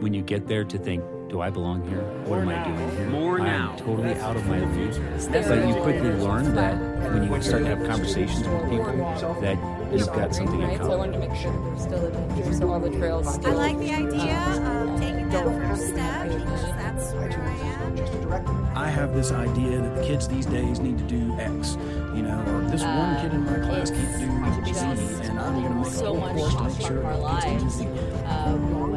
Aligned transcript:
when 0.00 0.14
you 0.14 0.22
get 0.22 0.46
there 0.46 0.64
to 0.64 0.78
think, 0.78 1.02
do 1.28 1.40
I 1.40 1.50
belong 1.50 1.86
here? 1.88 2.00
What 2.24 2.40
am 2.40 2.48
I 2.48 2.64
doing 2.64 2.90
here? 2.96 3.06
More 3.10 3.38
I'm 3.40 3.46
now. 3.46 3.76
totally 3.76 4.14
out 4.14 4.36
of 4.36 4.46
my 4.46 4.60
league. 4.60 4.94
But 5.30 5.68
you 5.68 5.74
quickly 5.82 6.10
learn 6.12 6.54
that 6.54 6.76
when 7.12 7.24
you 7.30 7.42
start 7.42 7.62
to 7.64 7.68
have 7.76 7.86
conversations 7.86 8.46
with 8.48 8.70
people, 8.70 8.94
that 9.42 9.58
you've 9.92 10.06
got 10.06 10.34
something 10.34 10.60
in 10.60 10.68
right? 10.68 10.78
So 10.78 10.92
I 10.92 10.96
wanted 10.96 11.12
to 11.12 11.18
common. 11.18 11.32
make 11.32 11.40
sure 11.40 11.52
there's 11.64 11.82
still 11.82 12.06
adventure, 12.06 12.52
so 12.54 12.72
all 12.72 12.80
the 12.80 12.90
trails 12.90 13.26
I 13.26 13.32
still. 13.32 13.54
like 13.54 13.78
the 13.78 13.92
idea 13.92 14.38
of 14.64 15.00
taking 15.00 15.28
that 15.30 15.44
first 15.44 15.88
step 15.88 16.28
because 16.28 16.62
that's 16.62 17.12
where 17.12 17.30
I 17.42 17.52
am. 17.56 18.76
I 18.76 18.88
have 18.88 19.14
this 19.14 19.32
idea 19.32 19.80
that 19.82 19.96
the 19.96 20.02
kids 20.06 20.28
these 20.28 20.46
days 20.46 20.78
need 20.80 20.96
to 20.98 21.04
do 21.04 21.32
X, 21.38 21.76
you 22.14 22.22
know, 22.22 22.42
or 22.46 22.62
this 22.70 22.82
one 22.82 23.16
kid 23.20 23.34
in 23.34 23.44
my 23.44 23.58
class 23.58 23.90
can't 23.90 24.64
do 24.64 24.72
Z, 24.74 24.80
and 25.28 25.38
I'm 25.38 25.54
going 25.60 25.68
to 25.68 25.74
make 25.74 25.86
a 25.86 25.90
so 25.90 26.06
whole 26.06 26.16
much 26.20 26.36
course 26.36 26.52
to 26.52 26.58
part 26.58 26.70
make 26.72 26.80
of 26.80 26.86
sure 26.86 27.04
our 27.04 27.12
it 27.12 27.16
gets 27.16 27.44
lives, 27.46 27.80
into 27.80 28.16
Z. 28.18 28.24
um, 28.24 28.70
whether 28.80 28.86
you 28.86 28.87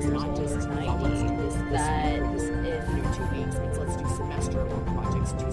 take 0.00 0.10
something 0.10 0.34
just 0.36 0.68
tiny, 0.68 1.14
is 1.46 1.54
that 1.70 2.18
if 2.18 2.86
two 3.16 3.22
weeks 3.34 3.58
means 3.58 3.78
let's 3.78 3.96
do 3.96 4.06
semester 4.14 4.62
long 4.64 4.84
projects. 4.84 5.32
Two 5.32 5.50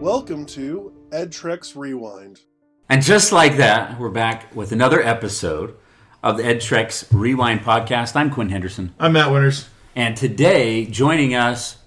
Welcome 0.00 0.46
to 0.46 0.92
EdTrex 1.10 1.74
Rewind. 1.74 2.40
And 2.88 3.02
just 3.02 3.32
like 3.32 3.56
that, 3.56 3.98
we're 3.98 4.10
back 4.10 4.54
with 4.54 4.70
another 4.70 5.02
episode 5.02 5.74
of 6.22 6.36
the 6.36 6.44
EdTrex 6.44 7.08
Rewind 7.10 7.62
podcast. 7.62 8.14
I'm 8.14 8.30
Quinn 8.30 8.50
Henderson. 8.50 8.94
I'm 9.00 9.14
Matt 9.14 9.32
Winters. 9.32 9.68
And 9.96 10.16
today, 10.16 10.86
joining 10.86 11.34
us, 11.34 11.78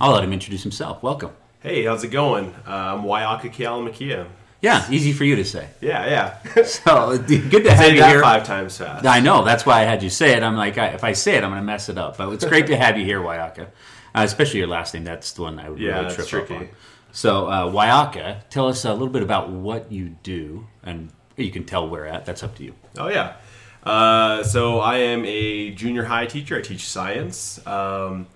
I'll 0.00 0.12
let 0.12 0.24
him 0.24 0.32
introduce 0.32 0.62
himself. 0.62 1.02
Welcome. 1.02 1.32
Hey, 1.60 1.84
how's 1.84 2.02
it 2.02 2.08
going? 2.08 2.54
Uh, 2.66 2.70
I'm 2.96 3.02
Waiaka 3.02 3.52
Kealamakia. 3.52 4.28
Yeah, 4.64 4.90
easy 4.90 5.12
for 5.12 5.24
you 5.24 5.36
to 5.36 5.44
say. 5.44 5.68
Yeah, 5.82 6.06
yeah. 6.06 6.64
So 6.64 7.18
good 7.18 7.64
to 7.64 7.74
have 7.74 7.92
you 7.92 8.00
that 8.00 8.08
here. 8.10 8.22
five 8.22 8.44
times 8.44 8.78
fast. 8.78 9.04
I 9.04 9.20
know. 9.20 9.44
That's 9.44 9.66
why 9.66 9.82
I 9.82 9.84
had 9.84 10.02
you 10.02 10.08
say 10.08 10.34
it. 10.34 10.42
I'm 10.42 10.56
like, 10.56 10.78
I, 10.78 10.86
if 10.88 11.04
I 11.04 11.12
say 11.12 11.36
it, 11.36 11.44
I'm 11.44 11.50
going 11.50 11.60
to 11.60 11.66
mess 11.66 11.90
it 11.90 11.98
up. 11.98 12.16
But 12.16 12.32
it's 12.32 12.46
great 12.46 12.66
to 12.68 12.76
have 12.76 12.96
you 12.96 13.04
here, 13.04 13.20
Waiaka. 13.20 13.66
Uh, 14.14 14.22
especially 14.22 14.60
your 14.60 14.68
last 14.68 14.94
name. 14.94 15.04
That's 15.04 15.32
the 15.32 15.42
one 15.42 15.58
I 15.58 15.68
would 15.68 15.78
Yeah, 15.78 16.00
really 16.00 16.14
trip 16.14 16.50
up 16.50 16.56
on. 16.56 16.68
So, 17.12 17.46
uh, 17.46 17.70
Waiaka, 17.70 18.48
tell 18.48 18.68
us 18.68 18.86
a 18.86 18.92
little 18.92 19.10
bit 19.10 19.22
about 19.22 19.50
what 19.50 19.92
you 19.92 20.16
do, 20.22 20.66
and 20.82 21.10
you 21.36 21.50
can 21.50 21.64
tell 21.64 21.86
where 21.86 22.06
at. 22.06 22.24
That's 22.24 22.42
up 22.42 22.54
to 22.56 22.64
you. 22.64 22.74
Oh 22.96 23.08
yeah. 23.08 23.34
Uh, 23.82 24.42
so 24.42 24.80
I 24.80 24.96
am 24.98 25.26
a 25.26 25.72
junior 25.72 26.04
high 26.04 26.24
teacher. 26.24 26.56
I 26.56 26.62
teach 26.62 26.88
science. 26.88 27.64
Um, 27.66 28.28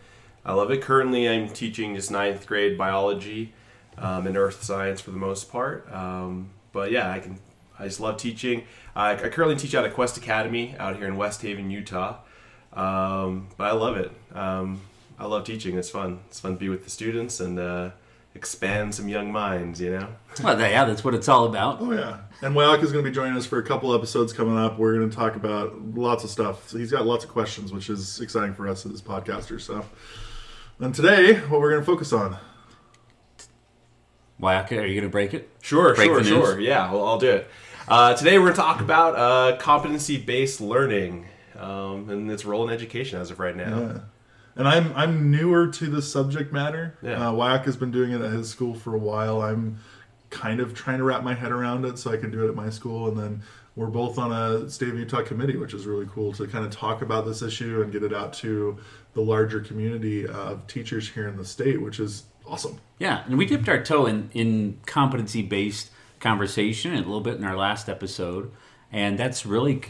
I 0.44 0.52
love 0.52 0.70
it. 0.70 0.82
Currently, 0.82 1.26
I'm 1.26 1.48
teaching 1.48 1.94
just 1.94 2.10
ninth 2.10 2.46
grade 2.46 2.76
biology 2.76 3.54
um, 4.00 4.26
and 4.26 4.36
earth 4.36 4.62
science 4.62 5.00
for 5.00 5.10
the 5.10 5.18
most 5.18 5.50
part. 5.50 5.92
Um, 5.92 6.50
but 6.72 6.90
yeah, 6.90 7.10
I 7.10 7.20
can. 7.20 7.38
I 7.80 7.84
just 7.84 8.00
love 8.00 8.16
teaching. 8.16 8.64
I, 8.96 9.12
I 9.12 9.28
currently 9.28 9.54
teach 9.54 9.72
out 9.74 9.84
at 9.84 9.94
Quest 9.94 10.16
Academy 10.16 10.74
out 10.78 10.96
here 10.96 11.06
in 11.06 11.16
West 11.16 11.42
Haven, 11.42 11.70
Utah. 11.70 12.16
Um, 12.72 13.48
but 13.56 13.64
I 13.68 13.72
love 13.72 13.96
it. 13.96 14.10
Um, 14.34 14.80
I 15.18 15.26
love 15.26 15.44
teaching. 15.44 15.78
It's 15.78 15.90
fun. 15.90 16.20
It's 16.26 16.40
fun 16.40 16.54
to 16.54 16.58
be 16.58 16.68
with 16.68 16.84
the 16.84 16.90
students 16.90 17.38
and 17.38 17.58
uh, 17.58 17.90
expand 18.34 18.94
some 18.94 19.08
young 19.08 19.32
minds. 19.32 19.80
You 19.80 19.90
know. 19.90 20.08
Well, 20.42 20.58
yeah, 20.60 20.84
that's 20.84 21.02
what 21.02 21.14
it's 21.14 21.28
all 21.28 21.46
about. 21.46 21.80
Oh 21.80 21.92
yeah, 21.92 22.18
and 22.42 22.54
Waiaka 22.54 22.84
is 22.84 22.92
going 22.92 23.04
to 23.04 23.10
be 23.10 23.14
joining 23.14 23.36
us 23.36 23.44
for 23.44 23.58
a 23.58 23.62
couple 23.62 23.92
episodes 23.92 24.32
coming 24.32 24.56
up. 24.56 24.78
We're 24.78 24.94
going 24.94 25.10
to 25.10 25.16
talk 25.16 25.34
about 25.34 25.76
lots 25.94 26.22
of 26.22 26.30
stuff. 26.30 26.68
So 26.68 26.78
he's 26.78 26.92
got 26.92 27.04
lots 27.06 27.24
of 27.24 27.30
questions, 27.30 27.72
which 27.72 27.90
is 27.90 28.20
exciting 28.20 28.54
for 28.54 28.68
us 28.68 28.86
as 28.86 29.02
podcasters. 29.02 29.62
So, 29.62 29.84
and 30.78 30.94
today, 30.94 31.40
what 31.40 31.60
we're 31.60 31.70
going 31.70 31.82
to 31.82 31.86
focus 31.86 32.12
on? 32.12 32.36
Waiaka, 34.40 34.78
are 34.78 34.86
you 34.86 34.94
going 34.94 35.02
to 35.02 35.08
break 35.08 35.34
it? 35.34 35.50
Sure, 35.62 35.94
Break 35.94 36.10
sure, 36.10 36.24
sure. 36.24 36.60
Yeah, 36.60 36.92
well, 36.92 37.06
I'll 37.06 37.18
do 37.18 37.30
it. 37.30 37.48
Uh, 37.88 38.14
today 38.14 38.38
we're 38.38 38.46
going 38.46 38.54
to 38.54 38.60
talk 38.60 38.80
about 38.80 39.16
uh, 39.16 39.56
competency-based 39.56 40.60
learning 40.60 41.26
um, 41.56 42.08
and 42.10 42.30
its 42.30 42.44
role 42.44 42.68
in 42.68 42.72
education 42.72 43.20
as 43.20 43.30
of 43.30 43.40
right 43.40 43.56
now. 43.56 43.78
Yeah. 43.78 43.98
And 44.56 44.66
I'm 44.66 44.92
I'm 44.94 45.30
newer 45.30 45.68
to 45.68 45.86
the 45.86 46.02
subject 46.02 46.52
matter. 46.52 46.98
Yeah. 47.00 47.28
Uh, 47.28 47.32
Waiaka's 47.32 47.76
been 47.76 47.92
doing 47.92 48.10
it 48.10 48.20
at 48.20 48.32
his 48.32 48.50
school 48.50 48.74
for 48.74 48.94
a 48.94 48.98
while. 48.98 49.40
I'm 49.40 49.78
kind 50.30 50.60
of 50.60 50.74
trying 50.74 50.98
to 50.98 51.04
wrap 51.04 51.22
my 51.22 51.34
head 51.34 51.52
around 51.52 51.84
it 51.84 51.98
so 51.98 52.12
I 52.12 52.16
can 52.16 52.30
do 52.30 52.44
it 52.44 52.48
at 52.48 52.56
my 52.56 52.68
school. 52.68 53.08
And 53.08 53.16
then 53.16 53.42
we're 53.76 53.86
both 53.86 54.18
on 54.18 54.32
a 54.32 54.68
state 54.68 54.88
of 54.88 54.98
Utah 54.98 55.22
committee, 55.22 55.56
which 55.56 55.74
is 55.74 55.86
really 55.86 56.08
cool 56.12 56.32
to 56.32 56.46
kind 56.48 56.64
of 56.64 56.72
talk 56.72 57.02
about 57.02 57.24
this 57.24 57.40
issue 57.40 57.82
and 57.82 57.92
get 57.92 58.02
it 58.02 58.12
out 58.12 58.32
to 58.34 58.76
the 59.14 59.20
larger 59.20 59.60
community 59.60 60.26
of 60.26 60.66
teachers 60.66 61.08
here 61.08 61.28
in 61.28 61.36
the 61.36 61.44
state, 61.44 61.80
which 61.80 62.00
is 62.00 62.24
awesome. 62.48 62.78
Yeah, 62.98 63.24
and 63.26 63.38
we 63.38 63.46
dipped 63.46 63.68
our 63.68 63.82
toe 63.82 64.06
in, 64.06 64.30
in 64.32 64.80
competency 64.86 65.42
based 65.42 65.90
conversation 66.20 66.94
a 66.94 66.96
little 66.98 67.20
bit 67.20 67.36
in 67.36 67.44
our 67.44 67.56
last 67.56 67.88
episode, 67.88 68.50
and 68.90 69.18
that's 69.18 69.46
really 69.46 69.82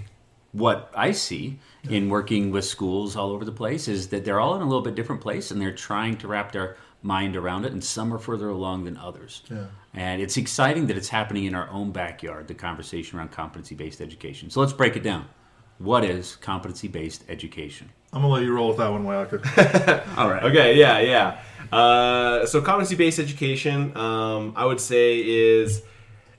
what 0.53 0.91
I 0.95 1.13
see 1.13 1.59
in 1.89 2.09
working 2.09 2.51
with 2.51 2.65
schools 2.65 3.17
all 3.17 3.31
over 3.31 3.45
the 3.45 3.53
place 3.53 3.87
is 3.87 4.09
that 4.09 4.25
they're 4.25 4.41
all 4.41 4.57
in 4.57 4.63
a 4.63 4.65
little 4.65 4.83
bit 4.83 4.95
different 4.95 5.21
place 5.21 5.51
and 5.51 5.61
they're 5.61 5.73
trying 5.73 6.17
to 6.19 6.29
wrap 6.29 6.53
their 6.53 6.77
mind 7.03 7.37
around 7.37 7.65
it, 7.65 7.73
and 7.73 7.83
some 7.83 8.13
are 8.13 8.19
further 8.19 8.49
along 8.49 8.85
than 8.85 8.97
others. 8.97 9.43
Yeah. 9.51 9.67
And 9.95 10.21
it's 10.21 10.37
exciting 10.37 10.89
that 10.89 10.97
it's 10.97 11.09
happening 11.09 11.45
in 11.45 11.55
our 11.55 11.69
own 11.71 11.93
backyard, 11.93 12.49
the 12.49 12.55
conversation 12.55 13.19
around 13.19 13.31
competency 13.31 13.75
based 13.75 14.01
education. 14.01 14.51
So 14.51 14.61
let's 14.61 14.73
break 14.73 14.97
it 14.97 15.03
down. 15.03 15.29
What 15.79 16.05
is 16.05 16.37
competency 16.37 16.89
based 16.89 17.25
education? 17.29 17.91
I'm 18.13 18.23
gonna 18.23 18.33
let 18.33 18.43
you 18.43 18.55
roll 18.55 18.69
with 18.69 18.79
that 18.79 18.89
one, 18.91 19.05
Waiaka. 19.05 20.17
All 20.19 20.29
right. 20.31 20.43
Okay, 20.45 20.77
yeah, 20.77 20.99
yeah. 21.01 21.41
Uh, 21.71 22.47
so 22.47 22.63
competency-based 22.63 23.19
education, 23.19 23.95
um, 23.97 24.55
I 24.57 24.65
would 24.65 24.81
say, 24.81 25.19
is 25.19 25.83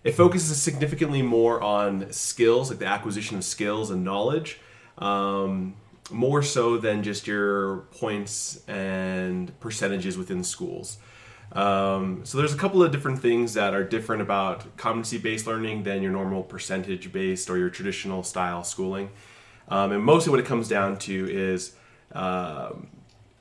it 0.04 0.14
focuses 0.14 0.60
significantly 0.60 1.22
more 1.22 1.62
on 1.62 2.12
skills, 2.12 2.70
like 2.70 2.80
the 2.80 2.88
acquisition 2.88 3.38
of 3.38 3.44
skills 3.44 3.92
and 3.92 4.04
knowledge, 4.04 4.60
um, 4.98 5.76
more 6.10 6.42
so 6.42 6.78
than 6.78 7.04
just 7.04 7.28
your 7.28 7.82
points 8.00 8.62
and 8.68 9.58
percentages 9.60 10.18
within 10.18 10.44
schools. 10.44 10.98
Um, 11.52 12.22
so 12.26 12.38
there's 12.38 12.54
a 12.54 12.58
couple 12.58 12.84
of 12.84 12.92
different 12.92 13.20
things 13.22 13.56
that 13.56 13.74
are 13.74 13.84
different 13.84 14.22
about 14.22 14.78
competency-based 14.78 15.48
learning 15.48 15.84
than 15.84 16.04
your 16.04 16.12
normal 16.12 16.44
percentage-based 16.44 17.50
or 17.50 17.58
your 17.58 17.70
traditional 17.70 18.24
style 18.24 18.64
schooling. 18.64 19.10
Um, 19.68 19.92
and 19.92 20.04
mostly 20.04 20.32
what 20.32 20.40
it 20.40 20.46
comes 20.46 20.68
down 20.68 20.98
to 21.00 21.30
is 21.30 21.76
um, 22.12 22.88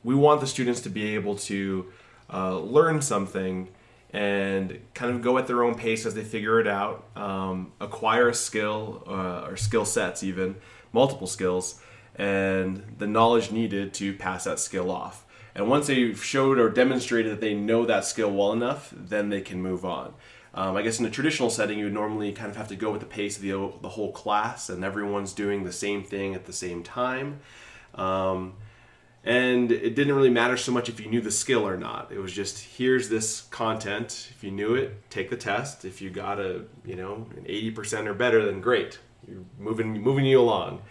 we 0.05 0.15
want 0.15 0.41
the 0.41 0.47
students 0.47 0.81
to 0.83 0.91
be 0.91 1.15
able 1.15 1.37
to 1.37 1.87
uh, 2.33 2.59
learn 2.59 3.01
something 3.03 3.69
and 4.11 4.79
kind 4.95 5.15
of 5.15 5.21
go 5.21 5.37
at 5.37 5.47
their 5.47 5.63
own 5.63 5.75
pace 5.75 6.07
as 6.07 6.15
they 6.15 6.25
figure 6.25 6.61
it 6.61 6.67
out, 6.67 7.05
um, 7.15 7.73
acquire 7.81 8.29
a 8.29 8.35
skill 8.35 9.03
uh, 9.07 9.47
or 9.47 9.57
skill 9.57 9.85
sets, 9.85 10.23
even 10.23 10.57
multiple 10.93 11.27
skills, 11.27 11.81
and 12.15 12.83
the 12.97 13.07
knowledge 13.07 13.51
needed 13.51 13.93
to 13.95 14.15
pass 14.15 14.45
that 14.45 14.59
skill 14.59 14.91
off. 14.91 15.27
And 15.59 15.69
once 15.69 15.89
they've 15.89 16.25
showed 16.25 16.61
or 16.61 16.71
demonstrated 16.71 17.33
that 17.33 17.41
they 17.41 17.53
know 17.53 17.85
that 17.85 18.05
skill 18.05 18.31
well 18.31 18.53
enough, 18.53 18.95
then 18.97 19.29
they 19.29 19.41
can 19.41 19.61
move 19.61 19.85
on. 19.85 20.15
Um, 20.55 20.77
I 20.77 20.83
guess 20.83 21.01
in 21.01 21.05
a 21.05 21.11
traditional 21.11 21.51
setting, 21.51 21.81
you 21.81 21.87
would 21.87 21.95
normally 21.95 22.31
kind 22.33 22.49
of 22.49 22.57
have 22.57 22.69
to 22.69 22.77
go 22.77 22.93
with 22.93 23.01
the 23.01 23.07
pace 23.07 23.37
of 23.37 23.43
the, 23.43 23.73
the 23.83 23.89
whole 23.89 24.13
class, 24.13 24.71
and 24.71 24.85
everyone's 24.85 25.33
doing 25.33 25.65
the 25.65 25.73
same 25.73 26.05
thing 26.05 26.37
at 26.37 26.47
the 26.47 26.53
same 26.53 26.85
time. 26.85 27.41
Um, 27.97 28.55
and 29.25 29.73
it 29.73 29.97
didn't 29.97 30.15
really 30.15 30.31
matter 30.31 30.57
so 30.57 30.71
much 30.71 30.89
if 30.89 31.01
you 31.01 31.11
knew 31.11 31.21
the 31.21 31.33
skill 31.33 31.67
or 31.67 31.77
not. 31.77 32.13
It 32.13 32.19
was 32.19 32.33
just 32.33 32.61
here's 32.77 33.09
this 33.09 33.41
content. 33.51 34.29
If 34.31 34.45
you 34.45 34.53
knew 34.53 34.77
it, 34.77 35.11
take 35.11 35.29
the 35.29 35.37
test. 35.37 35.85
If 35.85 36.01
you 36.01 36.09
got 36.09 36.39
a 36.39 36.67
you 36.85 36.95
know 36.95 37.27
an 37.37 37.45
eighty 37.47 37.73
percent 37.73 38.07
or 38.07 38.15
better, 38.15 38.45
then 38.45 38.61
great. 38.61 39.01
You're 39.27 39.45
moving 39.59 40.01
moving 40.01 40.25
you 40.25 40.41
along. 40.41 40.83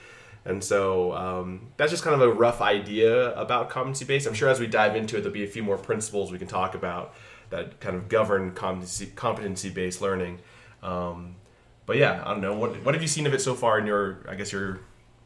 And 0.47 0.63
so 0.63 1.13
um, 1.13 1.73
that's 1.75 1.91
just 1.91 2.03
kind 2.03 2.15
of 2.15 2.21
a 2.21 2.31
rough 2.31 2.61
idea 2.61 3.35
about 3.35 3.69
competency 3.69 4.05
based. 4.05 4.25
I'm 4.25 4.33
sure 4.33 4.47
as 4.47 4.61
we 4.61 4.65
dive 4.65 4.95
into 4.95 5.17
it, 5.17 5.21
there'll 5.21 5.33
be 5.33 5.43
a 5.43 5.47
few 5.47 5.61
more 5.61 5.77
principles 5.77 6.31
we 6.31 6.39
can 6.39 6.47
talk 6.47 6.73
about 6.73 7.13
that 7.49 7.81
kind 7.81 7.97
of 7.97 8.07
govern 8.07 8.53
competency 8.53 9.07
competency 9.07 9.69
based 9.69 10.01
learning. 10.01 10.39
Um, 10.81 11.35
but 11.85 11.97
yeah, 11.97 12.23
I 12.25 12.31
don't 12.31 12.41
know. 12.41 12.57
What 12.57 12.81
what 12.85 12.95
have 12.95 13.01
you 13.01 13.09
seen 13.09 13.27
of 13.27 13.33
it 13.33 13.41
so 13.41 13.55
far 13.55 13.77
in 13.77 13.85
your 13.85 14.25
I 14.27 14.35
guess 14.35 14.53
your 14.53 14.79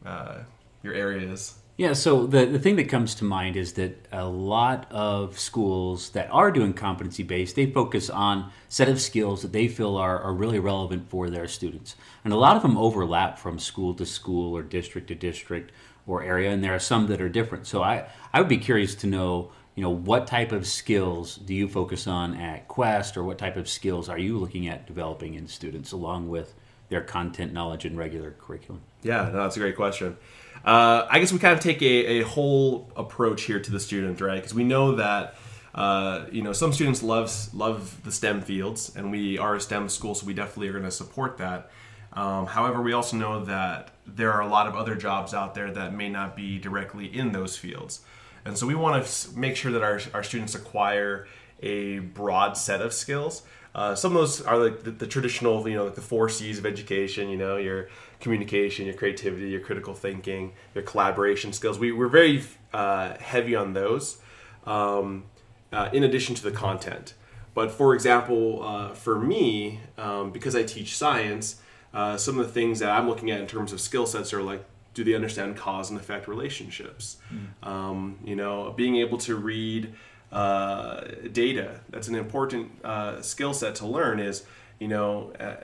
uh, 0.03 0.39
your 0.81 0.95
areas? 0.95 1.60
Yeah, 1.81 1.93
so 1.93 2.27
the, 2.27 2.45
the 2.45 2.59
thing 2.59 2.75
that 2.75 2.89
comes 2.89 3.15
to 3.15 3.23
mind 3.23 3.55
is 3.55 3.73
that 3.73 4.07
a 4.11 4.23
lot 4.23 4.85
of 4.91 5.39
schools 5.39 6.11
that 6.11 6.29
are 6.29 6.51
doing 6.51 6.73
competency 6.73 7.23
based, 7.23 7.55
they 7.55 7.65
focus 7.65 8.07
on 8.07 8.51
set 8.69 8.87
of 8.87 9.01
skills 9.01 9.41
that 9.41 9.51
they 9.51 9.67
feel 9.67 9.97
are, 9.97 10.19
are 10.19 10.31
really 10.31 10.59
relevant 10.59 11.09
for 11.09 11.31
their 11.31 11.47
students. 11.47 11.95
And 12.23 12.33
a 12.33 12.37
lot 12.37 12.55
of 12.55 12.61
them 12.61 12.77
overlap 12.77 13.39
from 13.39 13.57
school 13.57 13.95
to 13.95 14.05
school 14.05 14.55
or 14.55 14.61
district 14.61 15.07
to 15.07 15.15
district 15.15 15.71
or 16.05 16.21
area, 16.21 16.51
and 16.51 16.63
there 16.63 16.75
are 16.75 16.79
some 16.79 17.07
that 17.07 17.19
are 17.19 17.29
different. 17.29 17.65
So 17.65 17.81
I, 17.81 18.05
I 18.31 18.39
would 18.39 18.47
be 18.47 18.59
curious 18.59 18.93
to 18.93 19.07
know, 19.07 19.51
you 19.73 19.81
know, 19.81 19.89
what 19.89 20.27
type 20.27 20.51
of 20.51 20.67
skills 20.67 21.37
do 21.37 21.55
you 21.55 21.67
focus 21.67 22.05
on 22.05 22.35
at 22.35 22.67
Quest 22.67 23.17
or 23.17 23.23
what 23.23 23.39
type 23.39 23.57
of 23.57 23.67
skills 23.67 24.07
are 24.07 24.19
you 24.19 24.37
looking 24.37 24.67
at 24.67 24.85
developing 24.85 25.33
in 25.33 25.47
students 25.47 25.93
along 25.93 26.29
with 26.29 26.53
their 26.89 27.01
content 27.01 27.53
knowledge 27.53 27.85
and 27.85 27.97
regular 27.97 28.35
curriculum? 28.39 28.83
Yeah, 29.01 29.31
no, 29.33 29.41
that's 29.41 29.57
a 29.57 29.59
great 29.59 29.75
question. 29.75 30.15
Uh, 30.63 31.07
I 31.09 31.19
guess 31.19 31.33
we 31.33 31.39
kind 31.39 31.53
of 31.53 31.59
take 31.59 31.81
a, 31.81 32.19
a 32.19 32.21
whole 32.21 32.91
approach 32.95 33.43
here 33.43 33.59
to 33.59 33.71
the 33.71 33.79
student, 33.79 34.21
right? 34.21 34.35
Because 34.35 34.53
we 34.53 34.63
know 34.63 34.95
that 34.95 35.35
uh, 35.73 36.25
you 36.31 36.41
know 36.41 36.53
some 36.53 36.73
students 36.73 37.01
love 37.01 37.31
love 37.53 38.03
the 38.03 38.11
STEM 38.11 38.41
fields, 38.41 38.93
and 38.95 39.11
we 39.11 39.37
are 39.37 39.55
a 39.55 39.61
STEM 39.61 39.89
school, 39.89 40.13
so 40.13 40.25
we 40.25 40.33
definitely 40.33 40.67
are 40.67 40.73
going 40.73 40.83
to 40.83 40.91
support 40.91 41.37
that. 41.37 41.71
Um, 42.13 42.45
however, 42.45 42.81
we 42.81 42.93
also 42.93 43.15
know 43.15 43.45
that 43.45 43.91
there 44.05 44.33
are 44.33 44.41
a 44.41 44.47
lot 44.47 44.67
of 44.67 44.75
other 44.75 44.95
jobs 44.95 45.33
out 45.33 45.55
there 45.55 45.71
that 45.71 45.93
may 45.93 46.09
not 46.09 46.35
be 46.35 46.59
directly 46.59 47.05
in 47.05 47.31
those 47.31 47.57
fields. 47.57 48.01
And 48.43 48.57
so 48.57 48.67
we 48.67 48.75
want 48.75 49.05
to 49.05 49.39
make 49.39 49.55
sure 49.55 49.71
that 49.71 49.83
our, 49.83 50.01
our 50.13 50.23
students 50.23 50.55
acquire 50.55 51.27
a 51.61 51.99
broad 51.99 52.57
set 52.57 52.81
of 52.81 52.91
skills. 52.91 53.43
Uh, 53.73 53.95
some 53.95 54.15
of 54.15 54.21
those 54.21 54.41
are 54.41 54.57
like 54.57 54.83
the, 54.83 54.91
the, 54.91 55.07
traditional, 55.07 55.67
you 55.67 55.75
know, 55.75 55.85
like 55.85 55.95
the 55.95 56.01
four 56.01 56.27
C's 56.27 56.59
of 56.59 56.65
education, 56.65 57.29
you 57.29 57.37
know, 57.37 57.55
your 57.55 57.87
communication, 58.19 58.85
your 58.85 58.95
creativity, 58.95 59.49
your 59.49 59.61
critical 59.61 59.93
thinking, 59.93 60.51
your 60.75 60.83
collaboration 60.83 61.53
skills. 61.53 61.79
We, 61.79 61.91
we're 61.91 62.09
very 62.09 62.43
uh, 62.73 63.15
heavy 63.17 63.55
on 63.55 63.73
those 63.73 64.19
um, 64.65 65.25
uh, 65.71 65.89
in 65.93 66.03
addition 66.03 66.35
to 66.35 66.43
the 66.43 66.51
content. 66.51 67.13
But 67.53 67.71
for 67.71 67.93
example, 67.93 68.63
uh, 68.63 68.93
for 68.93 69.19
me, 69.19 69.79
um, 69.97 70.31
because 70.31 70.55
I 70.55 70.63
teach 70.63 70.97
science, 70.97 71.61
uh, 71.93 72.17
some 72.17 72.39
of 72.39 72.45
the 72.45 72.51
things 72.51 72.79
that 72.79 72.89
I'm 72.89 73.07
looking 73.07 73.31
at 73.31 73.39
in 73.39 73.47
terms 73.47 73.73
of 73.73 73.79
skill 73.81 74.05
sets 74.05 74.33
are 74.33 74.41
like 74.41 74.65
do 74.93 75.03
they 75.03 75.13
understand 75.13 75.55
cause 75.55 75.89
and 75.89 75.99
effect 75.99 76.27
relationships? 76.27 77.17
Mm. 77.33 77.67
Um, 77.67 78.19
you 78.25 78.35
know, 78.35 78.73
being 78.75 78.97
able 78.97 79.17
to 79.19 79.35
read 79.35 79.93
uh, 80.31 81.01
data. 81.31 81.81
That's 81.89 82.07
an 82.07 82.15
important 82.15 82.71
uh, 82.83 83.21
skill 83.21 83.53
set 83.53 83.75
to 83.75 83.85
learn. 83.85 84.19
Is 84.19 84.43
you 84.79 84.87
know, 84.87 85.31
uh, 85.39 85.57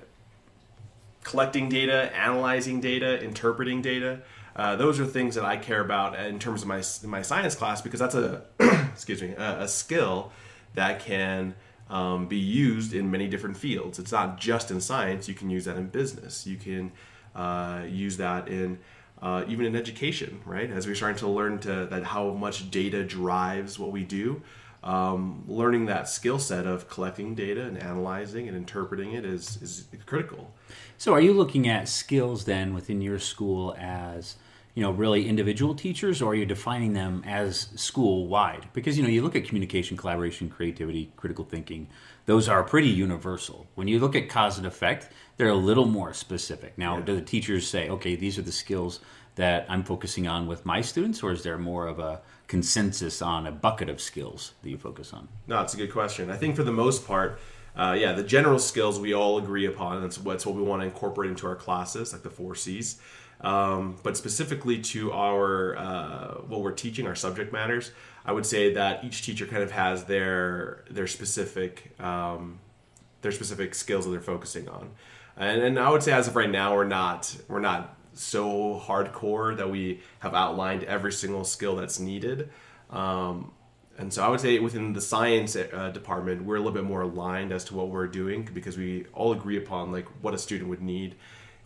collecting 1.23 1.69
data, 1.69 2.15
analyzing 2.15 2.79
data, 2.79 3.21
interpreting 3.23 3.81
data. 3.81 4.21
Uh, 4.55 4.75
those 4.75 4.99
are 4.99 5.05
things 5.05 5.35
that 5.35 5.45
I 5.45 5.57
care 5.57 5.81
about 5.81 6.17
in 6.19 6.39
terms 6.39 6.61
of 6.61 6.67
my 6.67 6.81
my 7.03 7.21
science 7.21 7.55
class 7.55 7.81
because 7.81 7.99
that's 7.99 8.15
a 8.15 8.43
excuse 8.93 9.21
me 9.21 9.31
a, 9.31 9.61
a 9.61 9.67
skill 9.67 10.31
that 10.75 10.99
can 10.99 11.55
um, 11.89 12.27
be 12.27 12.37
used 12.37 12.93
in 12.93 13.09
many 13.09 13.27
different 13.27 13.57
fields. 13.57 13.99
It's 13.99 14.11
not 14.11 14.39
just 14.39 14.71
in 14.71 14.81
science. 14.81 15.27
You 15.27 15.33
can 15.33 15.49
use 15.49 15.65
that 15.65 15.77
in 15.77 15.87
business. 15.87 16.45
You 16.45 16.57
can 16.57 16.91
uh, 17.35 17.83
use 17.87 18.17
that 18.17 18.47
in 18.47 18.79
uh, 19.21 19.43
even 19.47 19.65
in 19.65 19.75
education, 19.75 20.41
right? 20.45 20.69
As 20.69 20.85
we're 20.85 20.95
starting 20.95 21.17
to 21.19 21.27
learn 21.27 21.59
to 21.59 21.87
that 21.89 22.03
how 22.03 22.31
much 22.31 22.69
data 22.69 23.03
drives 23.03 23.79
what 23.79 23.91
we 23.91 24.03
do, 24.03 24.41
um, 24.83 25.43
learning 25.47 25.87
that 25.87 26.07
skill 26.07 26.39
set 26.39 26.65
of 26.65 26.87
collecting 26.87 27.35
data 27.35 27.63
and 27.63 27.77
analyzing 27.77 28.47
and 28.47 28.55
interpreting 28.55 29.13
it 29.13 29.25
is 29.25 29.61
is 29.61 29.85
critical. 30.05 30.53
So, 30.97 31.13
are 31.13 31.21
you 31.21 31.33
looking 31.33 31.67
at 31.67 31.89
skills 31.89 32.45
then 32.45 32.73
within 32.73 33.01
your 33.01 33.19
school 33.19 33.75
as 33.79 34.35
you 34.75 34.83
know 34.83 34.91
really 34.91 35.27
individual 35.27 35.73
teachers, 35.73 36.21
or 36.21 36.31
are 36.31 36.35
you 36.35 36.45
defining 36.45 36.93
them 36.93 37.23
as 37.25 37.69
school 37.75 38.27
wide? 38.27 38.67
Because 38.73 38.97
you 38.97 39.03
know 39.03 39.09
you 39.09 39.23
look 39.23 39.35
at 39.35 39.45
communication, 39.45 39.97
collaboration, 39.97 40.49
creativity, 40.49 41.11
critical 41.17 41.43
thinking; 41.43 41.87
those 42.27 42.47
are 42.47 42.63
pretty 42.63 42.89
universal. 42.89 43.65
When 43.73 43.87
you 43.87 43.99
look 43.99 44.15
at 44.15 44.29
cause 44.29 44.57
and 44.59 44.67
effect, 44.67 45.09
they're 45.37 45.49
a 45.49 45.55
little 45.55 45.85
more 45.85 46.13
specific. 46.13 46.77
Now, 46.77 46.97
yeah. 46.97 47.05
do 47.05 47.15
the 47.15 47.21
teachers 47.21 47.67
say, 47.67 47.89
okay, 47.89 48.15
these 48.15 48.37
are 48.37 48.41
the 48.41 48.51
skills 48.51 48.99
that 49.35 49.65
I'm 49.69 49.83
focusing 49.83 50.27
on 50.27 50.47
with 50.47 50.65
my 50.65 50.81
students, 50.81 51.21
or 51.21 51.31
is 51.31 51.43
there 51.43 51.57
more 51.59 51.87
of 51.87 51.99
a 51.99 52.21
consensus 52.47 53.21
on 53.21 53.45
a 53.45 53.51
bucket 53.51 53.87
of 53.87 54.01
skills 54.01 54.53
that 54.63 54.69
you 54.69 54.77
focus 54.77 55.13
on? 55.13 55.27
No, 55.45 55.61
it's 55.61 55.75
a 55.75 55.77
good 55.77 55.91
question. 55.93 56.31
I 56.31 56.37
think 56.37 56.55
for 56.55 56.63
the 56.63 56.71
most 56.71 57.05
part, 57.05 57.39
uh, 57.75 57.95
yeah, 57.97 58.13
the 58.13 58.23
general 58.23 58.57
skills 58.57 58.99
we 58.99 59.13
all 59.13 59.37
agree 59.37 59.67
upon. 59.67 60.01
That's, 60.01 60.17
that's 60.17 60.45
what 60.45 60.55
we 60.55 60.63
want 60.63 60.81
to 60.81 60.87
incorporate 60.87 61.29
into 61.29 61.45
our 61.45 61.55
classes, 61.55 62.13
like 62.13 62.23
the 62.23 62.31
four 62.31 62.55
C's. 62.55 62.99
Um, 63.41 63.97
but 64.01 64.17
specifically 64.17 64.79
to 64.79 65.11
our 65.11 65.77
uh, 65.77 66.27
what 66.47 66.61
we're 66.61 66.71
teaching, 66.71 67.05
our 67.05 67.13
subject 67.13 67.53
matters, 67.53 67.91
I 68.25 68.31
would 68.31 68.47
say 68.47 68.73
that 68.73 69.03
each 69.03 69.21
teacher 69.21 69.45
kind 69.45 69.61
of 69.61 69.69
has 69.69 70.05
their 70.05 70.83
their 70.89 71.05
specific 71.05 71.93
um, 71.99 72.57
their 73.21 73.31
specific 73.31 73.75
skills 73.75 74.05
that 74.05 74.11
they're 74.11 74.21
focusing 74.21 74.67
on 74.67 74.89
and, 75.37 75.61
and 75.61 75.79
I 75.79 75.89
would 75.89 76.03
say 76.03 76.11
as 76.11 76.27
of 76.27 76.35
right 76.35 76.49
now, 76.49 76.75
we're 76.75 76.85
not 76.85 77.35
we're 77.47 77.59
not 77.59 77.95
so 78.13 78.81
hardcore 78.83 79.55
that 79.57 79.69
we 79.69 80.01
have 80.19 80.33
outlined 80.33 80.83
every 80.83 81.11
single 81.11 81.43
skill 81.43 81.75
that's 81.75 81.99
needed. 81.99 82.49
Um, 82.89 83.51
and 83.97 84.13
so 84.13 84.23
I 84.23 84.27
would 84.29 84.39
say 84.39 84.59
within 84.59 84.93
the 84.93 85.01
science 85.01 85.55
uh, 85.55 85.89
department, 85.91 86.43
we're 86.43 86.55
a 86.55 86.59
little 86.59 86.73
bit 86.73 86.83
more 86.83 87.01
aligned 87.01 87.51
as 87.51 87.63
to 87.65 87.75
what 87.75 87.89
we're 87.89 88.07
doing 88.07 88.47
because 88.53 88.77
we 88.77 89.05
all 89.13 89.31
agree 89.33 89.57
upon 89.57 89.91
like 89.91 90.05
what 90.21 90.33
a 90.33 90.37
student 90.37 90.69
would 90.69 90.81
need, 90.81 91.15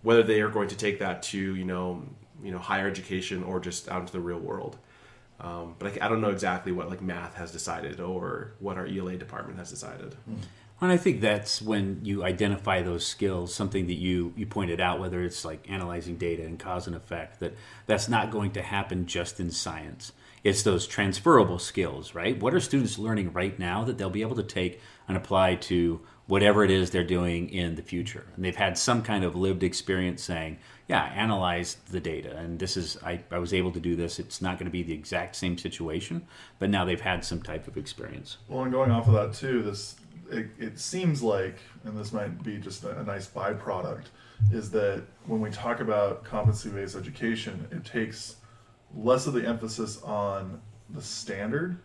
whether 0.02 0.24
they 0.24 0.42
are 0.42 0.50
going 0.50 0.70
to 0.70 0.76
take 0.76 1.00
that 1.00 1.24
to 1.24 1.56
you 1.56 1.66
know 1.66 2.04
you 2.44 2.52
know 2.52 2.60
higher 2.60 2.88
education 2.88 3.44
or 3.44 3.60
just 3.60 3.90
out 3.90 4.02
into 4.02 4.14
the 4.14 4.20
real 4.20 4.40
world. 4.40 4.78
Um, 5.42 5.76
but 5.80 5.94
I, 5.94 6.06
I, 6.06 6.08
don't 6.08 6.22
know 6.22 6.30
exactly 6.30 6.72
what 6.72 6.88
like 6.90 7.02
math 7.02 7.34
has 7.34 7.52
decided 7.52 8.00
or 8.00 8.54
what 8.60 8.78
our 8.78 8.86
ELA 8.86 9.18
department 9.18 9.58
has 9.58 9.72
decided. 9.72 10.16
And 10.82 10.92
I 10.92 10.98
think 10.98 11.22
that's 11.22 11.62
when 11.62 12.00
you 12.04 12.24
identify 12.24 12.82
those 12.82 13.06
skills, 13.06 13.54
something 13.54 13.86
that 13.86 13.98
you, 13.98 14.34
you 14.36 14.48
pointed 14.48 14.82
out, 14.82 15.00
whether 15.00 15.24
it's 15.24 15.46
like 15.46 15.70
analyzing 15.70 16.18
data 16.18 16.44
and 16.44 16.60
cause 16.60 16.88
and 16.88 16.96
effect, 16.96 17.40
that 17.40 17.54
that's 17.86 18.10
not 18.10 18.32
going 18.32 18.52
to 18.54 18.64
happen 18.64 19.06
just 19.06 19.40
in 19.40 19.52
science. 19.52 20.12
It's 20.44 20.64
those 20.64 20.88
transferable 20.88 21.60
skills, 21.60 22.16
right? 22.16 22.40
What 22.40 22.56
are 22.56 22.60
students 22.60 22.98
learning 22.98 23.34
right 23.34 23.58
now 23.60 23.84
that 23.84 24.00
they'll 24.00 24.10
be 24.10 24.24
able 24.24 24.38
to 24.38 24.44
take 24.44 24.82
and 25.08 25.16
apply 25.16 25.56
to 25.56 26.02
whatever 26.26 26.64
it 26.64 26.72
is 26.72 26.90
they're 26.90 27.04
doing 27.04 27.50
in 27.50 27.76
the 27.76 27.84
future? 27.84 28.26
And 28.36 28.44
they've 28.44 28.56
had 28.56 28.76
some 28.76 29.04
kind 29.04 29.24
of 29.24 29.36
lived 29.36 29.62
experience 29.62 30.24
saying, 30.24 30.58
yeah, 30.92 31.06
analyzed 31.16 31.90
the 31.90 32.02
data. 32.02 32.36
And 32.36 32.60
this 32.60 32.76
is, 32.76 32.98
I, 33.02 33.24
I 33.32 33.38
was 33.38 33.54
able 33.54 33.72
to 33.72 33.80
do 33.80 33.96
this. 33.96 34.20
It's 34.20 34.42
not 34.42 34.60
going 34.60 34.66
to 34.66 34.72
be 34.72 34.84
the 34.84 34.92
exact 34.92 35.38
same 35.38 35.58
situation, 35.58 36.28
but 36.60 36.70
now 36.70 36.84
they've 36.84 37.00
had 37.00 37.24
some 37.24 37.42
type 37.42 37.66
of 37.66 37.78
experience. 37.78 38.40
Well, 38.50 38.64
and 38.64 38.74
going 38.74 38.92
off 38.92 39.08
of 39.08 39.14
that 39.14 39.34
too, 39.34 39.64
this 39.64 39.96
it, 40.30 40.48
it 40.60 40.80
seems 40.80 41.24
like, 41.24 41.56
and 41.86 41.98
this 41.98 42.12
might 42.12 42.44
be 42.44 42.58
just 42.58 42.84
a, 42.84 43.00
a 43.00 43.04
nice 43.06 43.26
byproduct, 43.26 44.08
is 44.52 44.70
that 44.72 45.04
when 45.28 45.40
we 45.40 45.50
talk 45.50 45.80
about 45.80 46.26
competency 46.26 46.70
based 46.70 46.98
education, 46.98 47.66
it 47.72 47.86
takes 47.86 48.36
less 48.94 49.28
of 49.28 49.34
the 49.34 49.48
emphasis 49.48 50.02
on 50.04 50.60
the 50.90 51.02
standard. 51.02 51.78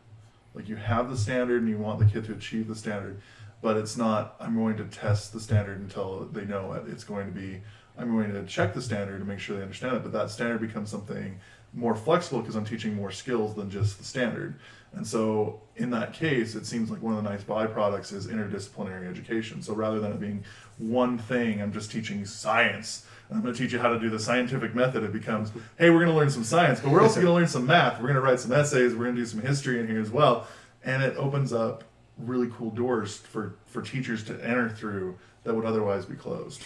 Like 0.52 0.69
you 0.69 0.75
have 0.75 1.11
the 1.11 1.17
standard 1.17 1.62
and 1.62 1.70
you 1.70 1.79
want 1.79 2.00
the 2.00 2.06
kid 2.06 2.25
to 2.25 2.32
achieve 2.32 2.67
the 2.67 2.75
standard, 2.75 3.20
but 3.62 3.76
it's 3.76 3.97
not, 3.97 4.37
I'm 4.41 4.55
going 4.56 4.76
to 4.76 4.85
test 4.85 5.32
the 5.32 5.41
standard 5.41 5.81
until 5.81 6.29
they 6.32 6.44
know 6.44 6.73
it. 6.73 6.85
It's 6.88 7.05
going 7.05 7.26
to 7.26 7.32
be, 7.32 7.62
I'm 7.99 8.12
going 8.12 8.32
to 8.32 8.44
check 8.44 8.75
the 8.75 8.82
standard 8.82 9.19
to 9.19 9.25
make 9.25 9.38
sure 9.38 9.56
they 9.56 9.62
understand 9.62 9.97
it, 9.97 10.03
but 10.03 10.12
that 10.12 10.31
standard 10.31 10.61
becomes 10.61 10.91
something 10.91 11.38
more 11.73 11.94
flexible 11.94 12.41
because 12.41 12.56
I'm 12.56 12.64
teaching 12.64 12.94
more 12.94 13.11
skills 13.11 13.55
than 13.55 13.70
just 13.70 13.99
the 13.99 14.05
standard. 14.05 14.58
And 14.93 15.06
so, 15.06 15.61
in 15.76 15.91
that 15.91 16.14
case, 16.14 16.55
it 16.55 16.64
seems 16.64 16.91
like 16.91 17.03
one 17.03 17.17
of 17.17 17.23
the 17.23 17.29
nice 17.29 17.43
byproducts 17.43 18.12
is 18.14 18.29
interdisciplinary 18.29 19.08
education. 19.08 19.61
So, 19.61 19.75
rather 19.75 20.00
than 20.00 20.12
it 20.12 20.20
being 20.20 20.44
one 20.79 21.19
thing, 21.19 21.61
I'm 21.61 21.73
just 21.73 21.91
teaching 21.91 22.25
science. 22.25 23.06
I'm 23.31 23.43
going 23.43 23.52
to 23.52 23.59
teach 23.59 23.73
you 23.73 23.79
how 23.79 23.88
to 23.88 23.99
do 23.99 24.09
the 24.09 24.19
scientific 24.19 24.75
method. 24.75 25.02
It 25.02 25.12
becomes, 25.12 25.50
hey, 25.78 25.90
we're 25.90 25.99
going 25.99 26.12
to 26.12 26.16
learn 26.16 26.31
some 26.31 26.45
science, 26.45 26.81
but 26.81 26.90
we're 26.92 27.02
also 27.02 27.16
going 27.16 27.26
to 27.26 27.33
learn 27.33 27.49
some 27.49 27.66
math. 27.66 28.00
We're 28.00 28.07
going 28.07 28.14
to 28.14 28.21
write 28.21 28.40
some 28.40 28.52
essays. 28.52 28.95
We're 28.95 29.04
going 29.04 29.16
to 29.16 29.21
do 29.21 29.26
some 29.26 29.42
history 29.42 29.81
in 29.81 29.87
here 29.87 30.00
as 30.00 30.11
well. 30.11 30.47
And 30.85 31.02
it 31.02 31.16
opens 31.16 31.52
up 31.52 31.85
really 32.18 32.49
cool 32.56 32.70
doors 32.70 33.16
for, 33.16 33.56
for 33.66 33.82
teachers 33.82 34.25
to 34.25 34.32
enter 34.44 34.68
through 34.68 35.16
that 35.44 35.54
would 35.54 35.64
otherwise 35.64 36.06
be 36.06 36.14
closed. 36.14 36.62